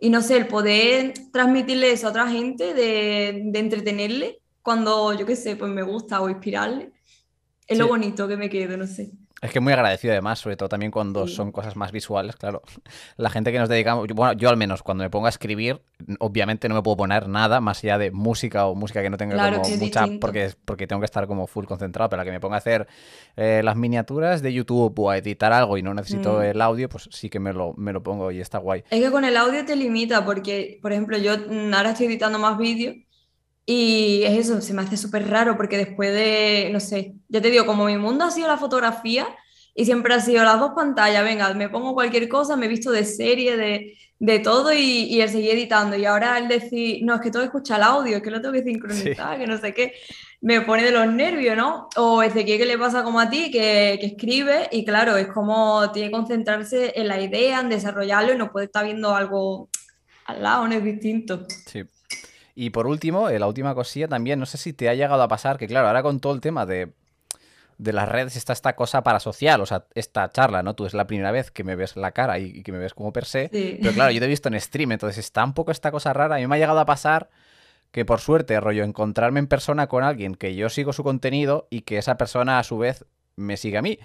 Y 0.00 0.10
no 0.10 0.22
sé, 0.22 0.36
el 0.36 0.48
poder 0.48 1.14
transmitirle 1.32 1.92
eso 1.92 2.06
a 2.06 2.10
otra 2.10 2.28
gente, 2.28 2.74
de, 2.74 3.42
de 3.44 3.58
entretenerle, 3.58 4.40
cuando 4.62 5.12
yo 5.12 5.26
qué 5.26 5.36
sé, 5.36 5.56
pues 5.56 5.70
me 5.70 5.82
gusta 5.82 6.20
o 6.20 6.28
inspirarle 6.28 6.92
es 7.68 7.78
lo 7.78 7.86
bonito 7.86 8.26
que 8.26 8.36
me 8.36 8.48
quedo, 8.48 8.76
no 8.76 8.86
sé. 8.86 9.12
Es 9.40 9.52
que 9.52 9.60
muy 9.60 9.72
agradecido 9.72 10.12
además, 10.12 10.40
sobre 10.40 10.56
todo 10.56 10.68
también 10.68 10.90
cuando 10.90 11.28
son 11.28 11.52
cosas 11.52 11.76
más 11.76 11.92
visuales, 11.92 12.36
claro. 12.36 12.62
La 13.16 13.30
gente 13.30 13.52
que 13.52 13.58
nos 13.58 13.68
dedicamos, 13.68 14.06
bueno, 14.08 14.32
yo 14.32 14.48
al 14.48 14.56
menos 14.56 14.82
cuando 14.82 15.04
me 15.04 15.10
pongo 15.10 15.26
a 15.26 15.28
escribir, 15.28 15.80
obviamente 16.18 16.68
no 16.68 16.74
me 16.74 16.82
puedo 16.82 16.96
poner 16.96 17.28
nada 17.28 17.60
más 17.60 17.82
allá 17.84 17.98
de 17.98 18.10
música 18.10 18.66
o 18.66 18.74
música 18.74 19.02
que 19.02 19.10
no 19.10 19.16
tenga 19.16 19.36
como 19.36 19.68
mucha, 19.76 20.06
porque, 20.20 20.52
porque 20.64 20.86
tengo 20.86 21.00
que 21.00 21.06
estar 21.06 21.26
como 21.26 21.46
full 21.46 21.66
concentrado, 21.66 22.08
pero 22.10 22.20
la 22.20 22.24
que 22.24 22.32
me 22.32 22.40
ponga 22.40 22.56
a 22.56 22.58
hacer 22.58 22.88
eh, 23.36 23.60
las 23.62 23.76
miniaturas 23.76 24.42
de 24.42 24.52
YouTube 24.52 24.98
o 24.98 25.10
a 25.10 25.18
editar 25.18 25.52
algo 25.52 25.78
y 25.78 25.82
no 25.82 25.94
necesito 25.94 26.38
mm. 26.38 26.42
el 26.42 26.60
audio, 26.60 26.88
pues 26.88 27.08
sí 27.12 27.30
que 27.30 27.38
me 27.38 27.52
lo, 27.52 27.74
me 27.76 27.92
lo 27.92 28.02
pongo 28.02 28.32
y 28.32 28.40
está 28.40 28.58
guay. 28.58 28.82
Es 28.90 29.00
que 29.00 29.10
con 29.10 29.24
el 29.24 29.36
audio 29.36 29.64
te 29.64 29.76
limita, 29.76 30.24
porque, 30.24 30.78
por 30.82 30.92
ejemplo, 30.92 31.16
yo 31.16 31.32
ahora 31.74 31.90
estoy 31.90 32.06
editando 32.06 32.38
más 32.38 32.58
vídeos 32.58 32.96
y 33.70 34.22
es 34.24 34.46
eso, 34.46 34.62
se 34.62 34.72
me 34.72 34.80
hace 34.80 34.96
súper 34.96 35.28
raro 35.28 35.58
porque 35.58 35.76
después 35.76 36.10
de, 36.14 36.70
no 36.72 36.80
sé, 36.80 37.12
ya 37.28 37.42
te 37.42 37.50
digo, 37.50 37.66
como 37.66 37.84
mi 37.84 37.98
mundo 37.98 38.24
ha 38.24 38.30
sido 38.30 38.48
la 38.48 38.56
fotografía 38.56 39.28
y 39.74 39.84
siempre 39.84 40.14
ha 40.14 40.20
sido 40.20 40.42
las 40.42 40.58
dos 40.58 40.72
pantallas, 40.74 41.22
venga, 41.22 41.52
me 41.52 41.68
pongo 41.68 41.92
cualquier 41.92 42.30
cosa, 42.30 42.56
me 42.56 42.64
he 42.64 42.68
visto 42.70 42.90
de 42.90 43.04
serie, 43.04 43.58
de, 43.58 43.92
de 44.18 44.38
todo 44.38 44.72
y, 44.72 45.04
y 45.10 45.20
el 45.20 45.28
seguir 45.28 45.50
editando. 45.50 45.96
Y 45.96 46.06
ahora 46.06 46.38
el 46.38 46.48
decir, 46.48 47.04
no, 47.04 47.16
es 47.16 47.20
que 47.20 47.30
todo 47.30 47.42
escucha 47.42 47.76
el 47.76 47.82
audio, 47.82 48.16
es 48.16 48.22
que 48.22 48.30
lo 48.30 48.40
tengo 48.40 48.54
que 48.54 48.62
sincronizar, 48.62 49.38
que 49.38 49.46
no 49.46 49.58
sé 49.58 49.74
qué, 49.74 49.92
me 50.40 50.62
pone 50.62 50.82
de 50.82 50.90
los 50.90 51.06
nervios, 51.06 51.54
¿no? 51.54 51.90
O 51.96 52.22
Ezequiel 52.22 52.58
que 52.58 52.64
le 52.64 52.78
pasa 52.78 53.02
como 53.02 53.20
a 53.20 53.28
ti, 53.28 53.50
que, 53.50 53.98
que 54.00 54.06
escribe 54.06 54.70
y 54.72 54.82
claro, 54.86 55.14
es 55.18 55.26
como 55.26 55.92
tiene 55.92 56.08
que 56.08 56.12
concentrarse 56.12 56.94
en 56.98 57.06
la 57.06 57.20
idea, 57.20 57.60
en 57.60 57.68
desarrollarlo 57.68 58.32
y 58.32 58.38
no 58.38 58.50
puede 58.50 58.64
estar 58.64 58.86
viendo 58.86 59.14
algo 59.14 59.68
al 60.24 60.42
lado, 60.42 60.66
no 60.66 60.74
es 60.74 60.82
distinto. 60.82 61.46
Sí. 61.66 61.84
Y 62.60 62.70
por 62.70 62.88
último, 62.88 63.28
eh, 63.28 63.38
la 63.38 63.46
última 63.46 63.72
cosilla 63.72 64.08
también, 64.08 64.40
no 64.40 64.44
sé 64.44 64.58
si 64.58 64.72
te 64.72 64.88
ha 64.88 64.94
llegado 64.94 65.22
a 65.22 65.28
pasar, 65.28 65.58
que 65.58 65.68
claro, 65.68 65.86
ahora 65.86 66.02
con 66.02 66.18
todo 66.18 66.34
el 66.34 66.40
tema 66.40 66.66
de, 66.66 66.90
las 67.78 68.08
redes 68.08 68.34
está 68.34 68.52
esta 68.52 68.74
cosa 68.74 69.04
parasocial, 69.04 69.60
o 69.60 69.66
sea, 69.66 69.84
esta 69.94 70.28
charla, 70.32 70.64
¿no? 70.64 70.74
Tú 70.74 70.84
es 70.84 70.92
la 70.92 71.06
primera 71.06 71.30
vez 71.30 71.52
que 71.52 71.62
me 71.62 71.76
ves 71.76 71.94
la 71.94 72.10
cara 72.10 72.40
y, 72.40 72.64
que 72.64 72.72
me 72.72 72.78
ves 72.78 72.94
como 72.94 73.12
per 73.12 73.26
se, 73.26 73.48
pero 73.80 73.94
claro, 73.94 74.10
yo 74.10 74.18
te 74.18 74.24
he 74.24 74.28
visto 74.28 74.48
en 74.48 74.60
stream, 74.60 74.90
entonces 74.90 75.18
está 75.18 75.44
un 75.44 75.54
poco 75.54 75.70
esta 75.70 75.92
cosa 75.92 76.12
rara. 76.12 76.34
A 76.34 76.38
mí 76.38 76.48
me 76.48 76.56
ha 76.56 76.58
llegado 76.58 76.80
a 76.80 76.84
pasar 76.84 77.30
que 77.92 78.04
por 78.04 78.18
suerte, 78.18 78.58
rollo, 78.58 78.82
encontrarme 78.82 79.38
en 79.38 79.46
persona 79.46 79.86
con 79.86 80.02
alguien 80.02 80.34
que 80.34 80.56
yo 80.56 80.68
sigo 80.68 80.92
su 80.92 81.04
contenido 81.04 81.68
y 81.70 81.82
que 81.82 81.96
esa 81.96 82.16
persona 82.16 82.58
a 82.58 82.64
su 82.64 82.76
vez 82.76 83.04
me 83.36 83.56
sigue 83.56 83.78
a 83.78 83.82
mí 83.82 84.00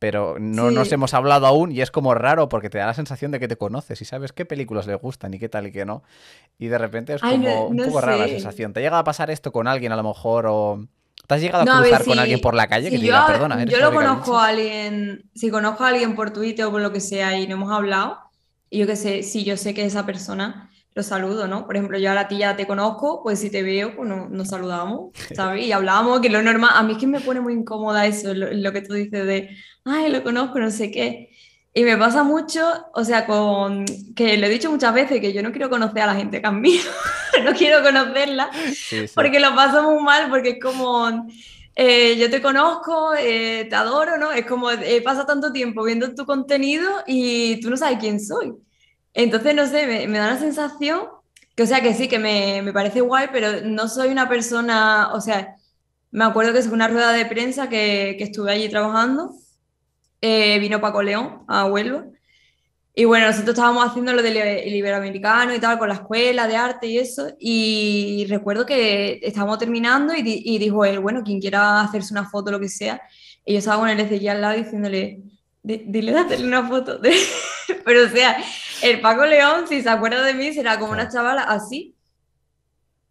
pero 0.00 0.38
no 0.40 0.70
nos 0.70 0.90
hemos 0.92 1.12
hablado 1.12 1.46
aún 1.46 1.70
y 1.72 1.82
es 1.82 1.90
como 1.90 2.14
raro 2.14 2.48
porque 2.48 2.70
te 2.70 2.78
da 2.78 2.86
la 2.86 2.94
sensación 2.94 3.30
de 3.30 3.38
que 3.38 3.48
te 3.48 3.56
conoces 3.56 4.00
y 4.00 4.06
sabes 4.06 4.32
qué 4.32 4.46
películas 4.46 4.86
le 4.86 4.94
gustan 4.94 5.34
y 5.34 5.38
qué 5.38 5.50
tal 5.50 5.66
y 5.66 5.72
qué 5.72 5.84
no. 5.84 6.02
Y 6.58 6.68
de 6.68 6.78
repente 6.78 7.14
es 7.14 7.20
como 7.20 7.66
un 7.66 7.76
poco 7.76 8.00
rara 8.00 8.16
la 8.16 8.26
sensación. 8.26 8.72
¿Te 8.72 8.80
ha 8.80 8.82
llegado 8.82 9.00
a 9.00 9.04
pasar 9.04 9.30
esto 9.30 9.52
con 9.52 9.68
alguien 9.68 9.92
a 9.92 9.96
lo 9.96 10.02
mejor 10.02 10.46
o 10.48 10.86
te 11.26 11.34
has 11.34 11.42
llegado 11.42 11.70
a 11.70 11.82
cruzar 11.82 12.04
con 12.06 12.18
alguien 12.18 12.40
por 12.40 12.54
la 12.54 12.66
calle 12.66 12.88
que 12.88 12.96
te 12.96 13.02
diga, 13.02 13.26
perdona? 13.26 13.62
yo 13.64 13.78
lo 13.78 13.92
conozco 13.92 14.38
a 14.38 14.48
alguien, 14.48 15.30
si 15.34 15.50
conozco 15.50 15.84
a 15.84 15.88
alguien 15.88 16.16
por 16.16 16.30
Twitter 16.30 16.64
o 16.64 16.70
por 16.70 16.80
lo 16.80 16.92
que 16.92 17.00
sea 17.00 17.38
y 17.38 17.46
no 17.46 17.56
hemos 17.56 17.70
hablado, 17.70 18.18
y 18.70 18.78
yo 18.78 18.86
qué 18.86 18.96
sé, 18.96 19.22
si 19.22 19.44
yo 19.44 19.58
sé 19.58 19.74
que 19.74 19.84
esa 19.84 20.06
persona 20.06 20.69
lo 20.94 21.02
saludo, 21.02 21.46
¿no? 21.46 21.66
Por 21.66 21.76
ejemplo, 21.76 21.98
yo 21.98 22.10
a 22.10 22.28
ti 22.28 22.38
ya 22.38 22.56
te 22.56 22.66
conozco, 22.66 23.22
pues 23.22 23.38
si 23.38 23.50
te 23.50 23.62
veo, 23.62 23.94
pues 23.94 24.08
nos, 24.08 24.48
saludamos, 24.48 25.12
¿sabes? 25.34 25.64
Y 25.64 25.72
hablamos, 25.72 26.20
que 26.20 26.28
lo 26.28 26.42
normal, 26.42 26.70
a 26.74 26.82
mí 26.82 26.92
es 26.92 26.98
que 26.98 27.06
me 27.06 27.20
pone 27.20 27.40
muy 27.40 27.54
incómoda 27.54 28.06
eso, 28.06 28.34
lo 28.34 28.72
que 28.72 28.82
tú 28.82 28.94
dices 28.94 29.24
de 29.26 29.50
ay, 29.84 30.10
lo 30.10 30.22
conozco, 30.22 30.58
no 30.58 30.70
sé 30.70 30.90
qué. 30.90 31.30
Y 31.72 31.84
me 31.84 31.96
pasa 31.96 32.24
mucho, 32.24 32.60
o 32.94 33.04
sea, 33.04 33.26
con 33.26 33.84
que 34.16 34.36
le 34.36 34.46
he 34.46 34.50
dicho 34.50 34.70
muchas 34.70 34.92
veces 34.92 35.20
que 35.20 35.32
yo 35.32 35.42
no 35.42 35.52
quiero 35.52 35.70
conocer 35.70 36.02
a 36.02 36.06
la 36.06 36.16
gente 36.16 36.40
que 36.40 36.46
admiro, 36.46 36.90
no 37.44 37.52
quiero 37.52 37.82
conocerla, 37.82 38.50
porque 39.14 39.38
lo 39.38 39.54
paso 39.54 39.82
muy 39.84 40.02
mal, 40.02 40.28
porque 40.30 40.50
es 40.50 40.60
como, 40.60 41.28
eh, 41.76 42.16
yo 42.18 42.28
te 42.28 42.42
conozco, 42.42 43.14
eh, 43.16 43.66
te 43.70 43.76
adoro, 43.76 44.18
¿no? 44.18 44.32
Es 44.32 44.46
como, 44.46 44.70
eh, 44.72 45.00
pasa 45.02 45.26
tanto 45.26 45.52
tiempo 45.52 45.84
viendo 45.84 46.12
tu 46.12 46.26
contenido 46.26 46.90
y 47.06 47.60
tú 47.60 47.70
no 47.70 47.76
sabes 47.76 47.98
quién 48.00 48.18
soy. 48.18 48.52
Entonces, 49.14 49.54
no 49.54 49.66
sé, 49.66 50.06
me, 50.06 50.18
da 50.18 50.28
la 50.28 50.38
sensación 50.38 51.02
que, 51.56 51.64
o 51.64 51.66
sea, 51.66 51.82
que 51.82 51.94
sí, 51.94 52.08
que 52.08 52.18
me, 52.18 52.62
me, 52.62 52.72
parece 52.72 53.00
guay, 53.00 53.28
pero 53.32 53.62
no 53.62 53.88
soy 53.88 54.08
una 54.08 54.28
persona, 54.28 55.12
o 55.14 55.20
sea, 55.20 55.56
me 56.10 56.24
acuerdo 56.24 56.52
que 56.52 56.60
es 56.60 56.66
una 56.68 56.88
rueda 56.88 57.12
de 57.12 57.26
prensa 57.26 57.68
que, 57.68 58.16
que 58.18 58.24
estuve 58.24 58.52
allí 58.52 58.68
trabajando 58.68 59.34
eh, 60.20 60.58
vino 60.58 60.80
Paco 60.80 61.02
León 61.02 61.44
a 61.48 61.66
Huelva. 61.66 62.06
Y 62.94 63.04
bueno, 63.04 63.26
nosotros 63.26 63.54
estábamos 63.54 63.86
haciendo 63.86 64.12
lo 64.12 64.22
del 64.22 64.36
Iberoamericano 64.74 65.54
y 65.54 65.60
tal, 65.60 65.78
con 65.78 65.88
la 65.88 65.94
escuela 65.94 66.46
de 66.46 66.56
arte 66.56 66.86
y 66.88 66.98
eso. 66.98 67.30
Y 67.38 68.26
recuerdo 68.28 68.66
que 68.66 69.20
estábamos 69.22 69.58
terminando 69.58 70.14
y, 70.14 70.22
y 70.24 70.58
dijo 70.58 70.84
él, 70.84 70.98
bueno, 70.98 71.22
quien 71.22 71.40
quiera 71.40 71.80
hacerse 71.80 72.12
una 72.12 72.28
foto, 72.28 72.50
lo 72.50 72.60
que 72.60 72.68
sea. 72.68 73.00
Y 73.44 73.52
yo 73.54 73.58
estaba 73.60 73.78
con 73.78 73.88
él 73.88 73.96
desde 73.96 74.28
al 74.28 74.40
lado 74.40 74.56
diciéndole, 74.56 75.22
dile 75.62 76.12
de 76.12 76.18
hacerle 76.18 76.46
una 76.46 76.66
foto. 76.66 77.00
Pero 77.84 78.04
o 78.04 78.08
sea, 78.08 78.42
el 78.82 79.00
Paco 79.00 79.24
León, 79.24 79.66
si 79.68 79.82
se 79.82 79.88
acuerda 79.88 80.22
de 80.22 80.34
mí, 80.34 80.52
será 80.52 80.78
como 80.78 80.92
una 80.92 81.08
chavala 81.08 81.42
así. 81.42 81.94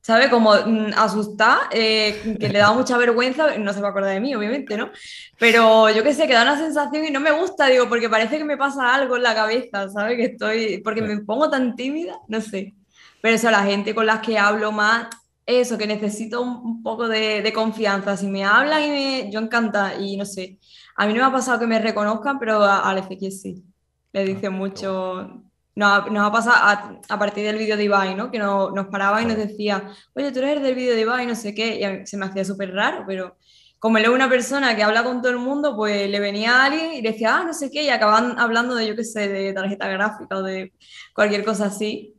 ¿sabe? 0.01 0.29
Como 0.29 0.55
mm, 0.55 0.93
asustar, 0.95 1.59
eh, 1.71 2.35
que 2.39 2.49
le 2.49 2.59
da 2.59 2.73
mucha 2.73 2.97
vergüenza, 2.97 3.57
no 3.57 3.73
se 3.73 3.81
va 3.81 3.89
a 3.89 3.91
acordar 3.91 4.13
de 4.13 4.19
mí, 4.19 4.33
obviamente, 4.33 4.75
¿no? 4.75 4.89
Pero 5.38 5.89
yo 5.91 6.03
qué 6.03 6.13
sé, 6.15 6.27
que 6.27 6.33
da 6.33 6.41
una 6.43 6.57
sensación 6.57 7.05
y 7.05 7.12
no 7.12 7.19
me 7.19 7.31
gusta, 7.31 7.67
digo, 7.67 7.88
porque 7.88 8.09
parece 8.09 8.39
que 8.39 8.43
me 8.43 8.57
pasa 8.57 8.93
algo 8.93 9.17
en 9.17 9.23
la 9.23 9.35
cabeza, 9.35 9.88
¿sabe? 9.89 10.17
Que 10.17 10.25
estoy, 10.25 10.81
porque 10.83 11.03
me 11.03 11.19
pongo 11.19 11.49
tan 11.49 11.75
tímida, 11.75 12.17
no 12.27 12.41
sé. 12.41 12.73
Pero 13.21 13.35
eso, 13.35 13.51
la 13.51 13.63
gente 13.63 13.93
con 13.93 14.05
las 14.07 14.21
que 14.21 14.39
hablo 14.39 14.71
más, 14.71 15.07
eso, 15.45 15.77
que 15.77 15.88
necesito 15.88 16.41
un, 16.41 16.81
poco 16.81 17.07
de, 17.07 17.51
confianza. 17.53 18.17
Si 18.17 18.27
me 18.27 18.45
hablan 18.45 18.83
y 18.83 18.89
me, 18.89 19.31
yo 19.31 19.39
encanta, 19.39 19.95
y 19.99 20.17
no 20.17 20.25
sé. 20.25 20.57
A 20.99 21.07
mí 21.07 21.13
no 21.13 21.21
me 21.21 21.27
ha 21.27 21.31
pasado 21.31 21.57
que 21.57 21.65
me 21.65 21.79
reconozcan, 21.79 22.38
pero 22.39 22.62
a, 22.62 22.81
Alex 22.89 23.41
sí. 23.41 23.63
Le 24.12 24.25
dice 24.25 24.47
ah, 24.47 24.49
mucho, 24.49 25.43
nos, 25.73 26.12
nos 26.12 26.27
ha 26.27 26.31
pasado 26.31 26.57
a, 26.57 26.99
a, 27.07 27.17
partir 27.17 27.45
del 27.45 27.57
vídeo 27.57 27.77
de 27.77 27.85
Ibai, 27.85 28.15
¿no? 28.15 28.29
Que 28.29 28.38
no, 28.38 28.71
nos 28.71 28.88
paraba 28.88 29.21
y 29.21 29.25
nos 29.25 29.38
decía, 29.38 29.93
oye, 30.13 30.33
tú 30.33 30.39
eres 30.39 30.62
del 30.62 30.75
vídeo 30.75 30.93
de 30.95 31.01
Ibai, 31.01 31.25
no 31.25 31.35
sé 31.35 31.55
qué, 31.55 31.79
y 31.79 31.85
a 31.85 31.91
mí 31.91 32.05
se 32.05 32.17
me 32.17 32.25
hacía 32.25 32.43
súper 32.43 32.73
raro, 32.73 33.05
pero 33.07 33.38
como 33.79 33.97
él 33.97 34.03
es 34.03 34.09
una 34.09 34.27
persona 34.27 34.75
que 34.75 34.83
habla 34.83 35.05
con 35.05 35.21
todo 35.21 35.31
el 35.31 35.38
mundo, 35.38 35.73
pues 35.77 36.09
le 36.09 36.19
venía 36.19 36.57
a 36.57 36.65
alguien 36.65 36.93
y 36.95 37.01
decía, 37.01 37.38
ah, 37.38 37.43
no 37.45 37.53
sé 37.53 37.71
qué, 37.71 37.83
y 37.83 37.89
acaban 37.89 38.38
hablando 38.38 38.75
de, 38.75 38.88
yo 38.88 38.95
qué 38.97 39.05
sé, 39.05 39.29
de 39.29 39.53
tarjeta 39.53 39.88
gráfica 39.88 40.35
o 40.38 40.43
de 40.43 40.73
cualquier 41.13 41.45
cosa 41.45 41.67
así. 41.67 42.18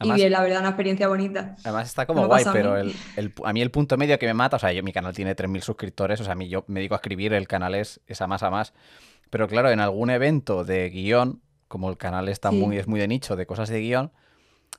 Y 0.00 0.12
bien, 0.12 0.32
la 0.32 0.42
verdad, 0.42 0.60
una 0.60 0.70
experiencia 0.70 1.08
bonita. 1.08 1.56
Además 1.62 1.88
está 1.88 2.06
como 2.06 2.26
guay, 2.26 2.44
pero 2.52 2.76
el, 2.76 2.94
a 3.44 3.52
mí 3.52 3.62
el 3.62 3.70
punto 3.70 3.96
medio 3.96 4.18
que 4.18 4.26
me 4.26 4.34
mata, 4.34 4.56
o 4.56 4.58
sea, 4.58 4.72
yo, 4.72 4.82
mi 4.82 4.92
canal 4.92 5.14
tiene 5.14 5.36
3.000 5.36 5.60
suscriptores, 5.60 6.20
o 6.20 6.24
sea, 6.24 6.32
a 6.32 6.36
mí 6.36 6.48
yo 6.48 6.64
me 6.66 6.80
dedico 6.80 6.94
a 6.94 6.98
escribir, 6.98 7.32
el 7.32 7.46
canal 7.46 7.74
es, 7.74 8.00
esa 8.06 8.26
más 8.26 8.42
a 8.42 8.50
más. 8.50 8.72
Pero 9.30 9.46
claro, 9.48 9.70
en 9.70 9.80
algún 9.80 10.10
evento 10.10 10.64
de 10.64 10.90
guion, 10.90 11.40
como 11.68 11.90
el 11.90 11.96
canal 11.96 12.28
está 12.28 12.50
muy, 12.50 12.76
es 12.76 12.86
muy 12.86 13.00
de 13.00 13.08
nicho, 13.08 13.36
de 13.36 13.46
cosas 13.46 13.68
de 13.68 13.80
guion, 13.80 14.12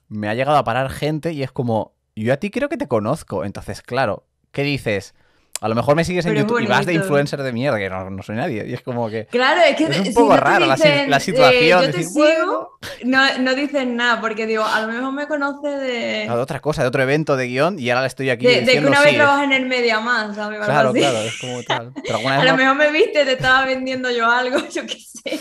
me 0.07 0.29
ha 0.29 0.33
llegado 0.33 0.57
a 0.57 0.63
parar 0.63 0.89
gente 0.89 1.31
y 1.31 1.43
es 1.43 1.51
como, 1.51 1.93
yo 2.15 2.33
a 2.33 2.37
ti 2.37 2.49
creo 2.51 2.69
que 2.69 2.77
te 2.77 2.87
conozco. 2.87 3.43
Entonces, 3.43 3.81
claro, 3.81 4.27
¿qué 4.51 4.63
dices? 4.63 5.15
A 5.61 5.69
lo 5.69 5.75
mejor 5.75 5.95
me 5.95 6.03
sigues 6.03 6.25
en 6.25 6.35
YouTube 6.35 6.59
y 6.59 6.67
vas 6.67 6.85
de 6.85 6.93
influencer 6.93 7.41
de 7.41 7.53
mierda, 7.53 7.77
que 7.77 7.89
no, 7.89 8.21
soy 8.23 8.35
nadie. 8.35 8.65
Y 8.67 8.73
es 8.73 8.81
como 8.81 9.09
que. 9.09 9.25
Claro, 9.27 9.61
es 9.61 9.75
que. 9.75 9.85
Es 9.85 9.99
un 9.99 10.13
poco 10.13 10.35
raro 10.37 10.65
la, 10.65 10.77
situación. 11.19 11.81
yo 11.83 11.91
te 11.91 12.03
sigo, 12.03 12.77
no, 13.03 13.37
no 13.39 13.55
dices 13.55 13.87
nada, 13.87 14.19
porque 14.19 14.45
digo, 14.45 14.65
a 14.65 14.81
lo 14.81 14.87
mejor 14.87 15.13
me 15.13 15.27
conoce 15.27 15.67
de. 15.67 16.25
de 16.25 16.29
otra 16.29 16.59
cosa, 16.59 16.81
de 16.81 16.89
otro 16.89 17.01
evento 17.03 17.37
de 17.37 17.47
guion, 17.47 17.79
y 17.79 17.89
ahora 17.89 18.01
le 18.01 18.07
estoy 18.07 18.29
aquí. 18.29 18.45
De, 18.45 18.61
de 18.61 18.73
que 18.73 18.85
una 18.85 19.01
vez 19.01 19.15
trabajas 19.15 19.45
en 19.45 19.53
el 19.53 19.65
Media 19.65 19.99
Más, 19.99 20.35
¿sabes? 20.35 20.59
Claro, 20.63 20.91
claro, 20.93 21.17
es 21.19 21.39
como 21.39 21.63
tal. 21.63 21.93
a 22.29 22.43
lo 22.43 22.57
mejor 22.57 22.75
me 22.75 22.91
viste, 22.91 23.23
te 23.23 23.33
estaba 23.33 23.65
vendiendo 23.65 24.11
yo 24.11 24.29
algo, 24.29 24.57
yo 24.73 24.85
qué 24.85 24.97
sé. 24.99 25.39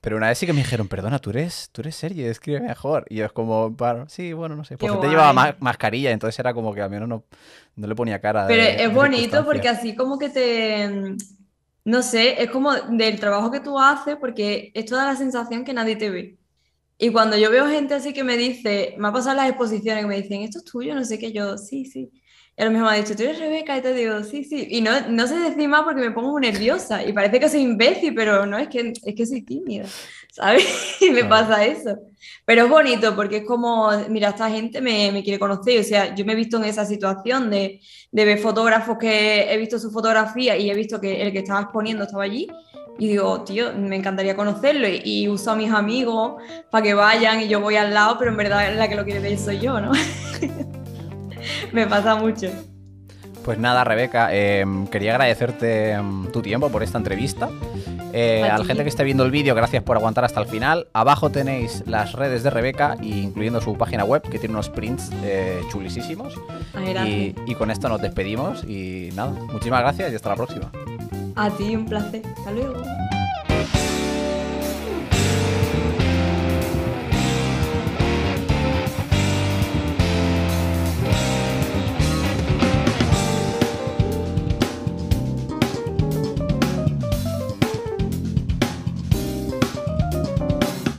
Pero 0.00 0.16
una 0.16 0.28
vez 0.28 0.38
sí 0.38 0.46
que 0.46 0.52
me 0.52 0.60
dijeron, 0.60 0.88
perdona, 0.88 1.18
tú 1.18 1.30
eres, 1.30 1.68
tú 1.72 1.82
eres 1.82 1.94
Sergi, 1.94 2.24
escribe 2.24 2.60
mejor. 2.60 3.04
Y 3.10 3.16
yo 3.16 3.26
es 3.26 3.32
como, 3.32 3.76
sí, 4.08 4.32
bueno, 4.32 4.56
no 4.56 4.64
sé. 4.64 4.78
Porque 4.78 4.96
te 4.96 5.08
llevaba 5.08 5.56
mascarilla, 5.60 6.10
entonces 6.10 6.38
era 6.38 6.54
como 6.54 6.72
que 6.74 6.80
al 6.80 6.90
menos 6.90 7.08
no, 7.08 7.24
no 7.76 7.86
le 7.86 7.94
ponía 7.94 8.20
cara. 8.20 8.46
Pero 8.46 8.62
es 8.62 8.94
bonito 8.94 9.44
porque 9.44 9.68
así 9.68 9.94
como 9.94 10.18
que 10.18 10.30
te, 10.30 11.16
no 11.84 12.02
sé, 12.02 12.42
es 12.42 12.50
como 12.50 12.72
del 12.72 13.20
trabajo 13.20 13.50
que 13.50 13.60
tú 13.60 13.78
haces, 13.78 14.16
porque 14.16 14.72
esto 14.74 14.96
da 14.96 15.06
la 15.06 15.16
sensación 15.16 15.64
que 15.64 15.74
nadie 15.74 15.96
te 15.96 16.10
ve. 16.10 16.38
Y 16.98 17.12
cuando 17.12 17.36
yo 17.36 17.50
veo 17.50 17.66
gente 17.66 17.94
así 17.94 18.12
que 18.12 18.24
me 18.24 18.36
dice, 18.36 18.94
me 18.98 19.08
ha 19.08 19.12
pasado 19.12 19.36
las 19.36 19.48
exposiciones 19.48 20.02
que 20.02 20.08
me 20.08 20.20
dicen, 20.20 20.42
esto 20.42 20.58
es 20.58 20.64
tuyo, 20.64 20.94
no 20.94 21.04
sé 21.04 21.18
qué, 21.18 21.32
yo, 21.32 21.56
sí, 21.56 21.84
sí. 21.86 22.10
Y 22.60 22.64
lo 22.64 22.72
mismo 22.72 22.88
me 22.88 22.92
ha 22.92 22.96
dicho, 22.96 23.16
tú 23.16 23.22
eres 23.22 23.38
Rebeca, 23.38 23.78
y 23.78 23.80
te 23.80 23.94
digo, 23.94 24.22
sí, 24.22 24.44
sí. 24.44 24.68
Y 24.68 24.82
no, 24.82 25.08
no 25.08 25.26
sé 25.26 25.38
decir 25.38 25.66
más 25.66 25.82
porque 25.82 26.02
me 26.02 26.10
pongo 26.10 26.38
nerviosa. 26.38 27.02
Y 27.02 27.14
parece 27.14 27.40
que 27.40 27.48
soy 27.48 27.62
imbécil, 27.62 28.14
pero 28.14 28.44
no, 28.44 28.58
es 28.58 28.68
que, 28.68 28.92
es 29.02 29.14
que 29.14 29.24
soy 29.24 29.40
tímida, 29.40 29.86
¿sabes? 30.30 30.66
Y 31.00 31.08
me 31.08 31.24
pasa 31.24 31.64
eso. 31.64 31.96
Pero 32.44 32.64
es 32.64 32.68
bonito 32.68 33.16
porque 33.16 33.38
es 33.38 33.46
como, 33.46 33.90
mira, 34.10 34.28
esta 34.28 34.50
gente 34.50 34.82
me, 34.82 35.10
me, 35.10 35.22
quiere 35.22 35.38
conocer. 35.38 35.80
O 35.80 35.84
sea, 35.84 36.14
yo 36.14 36.26
me 36.26 36.34
he 36.34 36.36
visto 36.36 36.58
en 36.58 36.64
esa 36.64 36.84
situación 36.84 37.48
de, 37.48 37.80
de 38.12 38.24
ver 38.26 38.38
fotógrafos 38.38 38.98
que 38.98 39.50
he 39.50 39.56
visto 39.56 39.78
su 39.78 39.90
fotografía 39.90 40.54
y 40.58 40.70
he 40.70 40.74
visto 40.74 41.00
que 41.00 41.22
el 41.22 41.32
que 41.32 41.38
estaba 41.38 41.62
exponiendo 41.62 42.04
estaba 42.04 42.24
allí. 42.24 42.46
Y 42.98 43.08
digo, 43.08 43.42
tío, 43.42 43.72
me 43.72 43.96
encantaría 43.96 44.36
conocerlo. 44.36 44.86
Y, 44.86 45.00
y 45.02 45.28
uso 45.28 45.52
a 45.52 45.56
mis 45.56 45.72
amigos 45.72 46.42
para 46.70 46.82
que 46.82 46.92
vayan 46.92 47.40
y 47.40 47.48
yo 47.48 47.58
voy 47.58 47.76
al 47.76 47.94
lado, 47.94 48.18
pero 48.18 48.32
en 48.32 48.36
verdad 48.36 48.76
la 48.76 48.86
que 48.86 48.96
lo 48.96 49.04
quiere 49.06 49.20
ver 49.20 49.38
soy 49.38 49.60
yo, 49.60 49.80
¿no? 49.80 49.92
Me 51.72 51.86
pasa 51.86 52.16
mucho. 52.16 52.48
Pues 53.44 53.58
nada, 53.58 53.84
Rebeca, 53.84 54.34
em, 54.34 54.86
quería 54.86 55.12
agradecerte 55.12 55.92
em, 55.92 56.30
tu 56.30 56.42
tiempo 56.42 56.68
por 56.68 56.82
esta 56.82 56.98
entrevista. 56.98 57.48
Eh, 58.12 58.42
a 58.42 58.58
la 58.58 58.64
gente 58.64 58.82
que 58.82 58.88
esté 58.88 59.04
viendo 59.04 59.24
el 59.24 59.30
vídeo, 59.30 59.54
gracias 59.54 59.82
por 59.82 59.96
aguantar 59.96 60.24
hasta 60.24 60.40
el 60.40 60.46
final. 60.46 60.88
Abajo 60.92 61.30
tenéis 61.30 61.84
las 61.86 62.12
redes 62.12 62.42
de 62.42 62.50
Rebeca, 62.50 62.96
incluyendo 63.00 63.60
su 63.60 63.76
página 63.78 64.04
web, 64.04 64.22
que 64.22 64.38
tiene 64.38 64.54
unos 64.54 64.68
prints 64.68 65.10
eh, 65.22 65.60
chulisísimos. 65.70 66.34
y, 67.06 67.34
y, 67.46 67.54
con 67.54 67.70
esto 67.70 67.88
nos 67.88 68.02
despedimos. 68.02 68.64
Y 68.64 69.10
nada, 69.14 69.30
muchísimas 69.30 69.80
gracias 69.80 70.12
y 70.12 70.16
hasta 70.16 70.30
la 70.30 70.36
próxima. 70.36 70.70
A 71.36 71.50
ti, 71.50 71.74
un 71.76 71.86
placer. 71.86 72.22
Hasta 72.36 72.50
luego. 72.50 72.82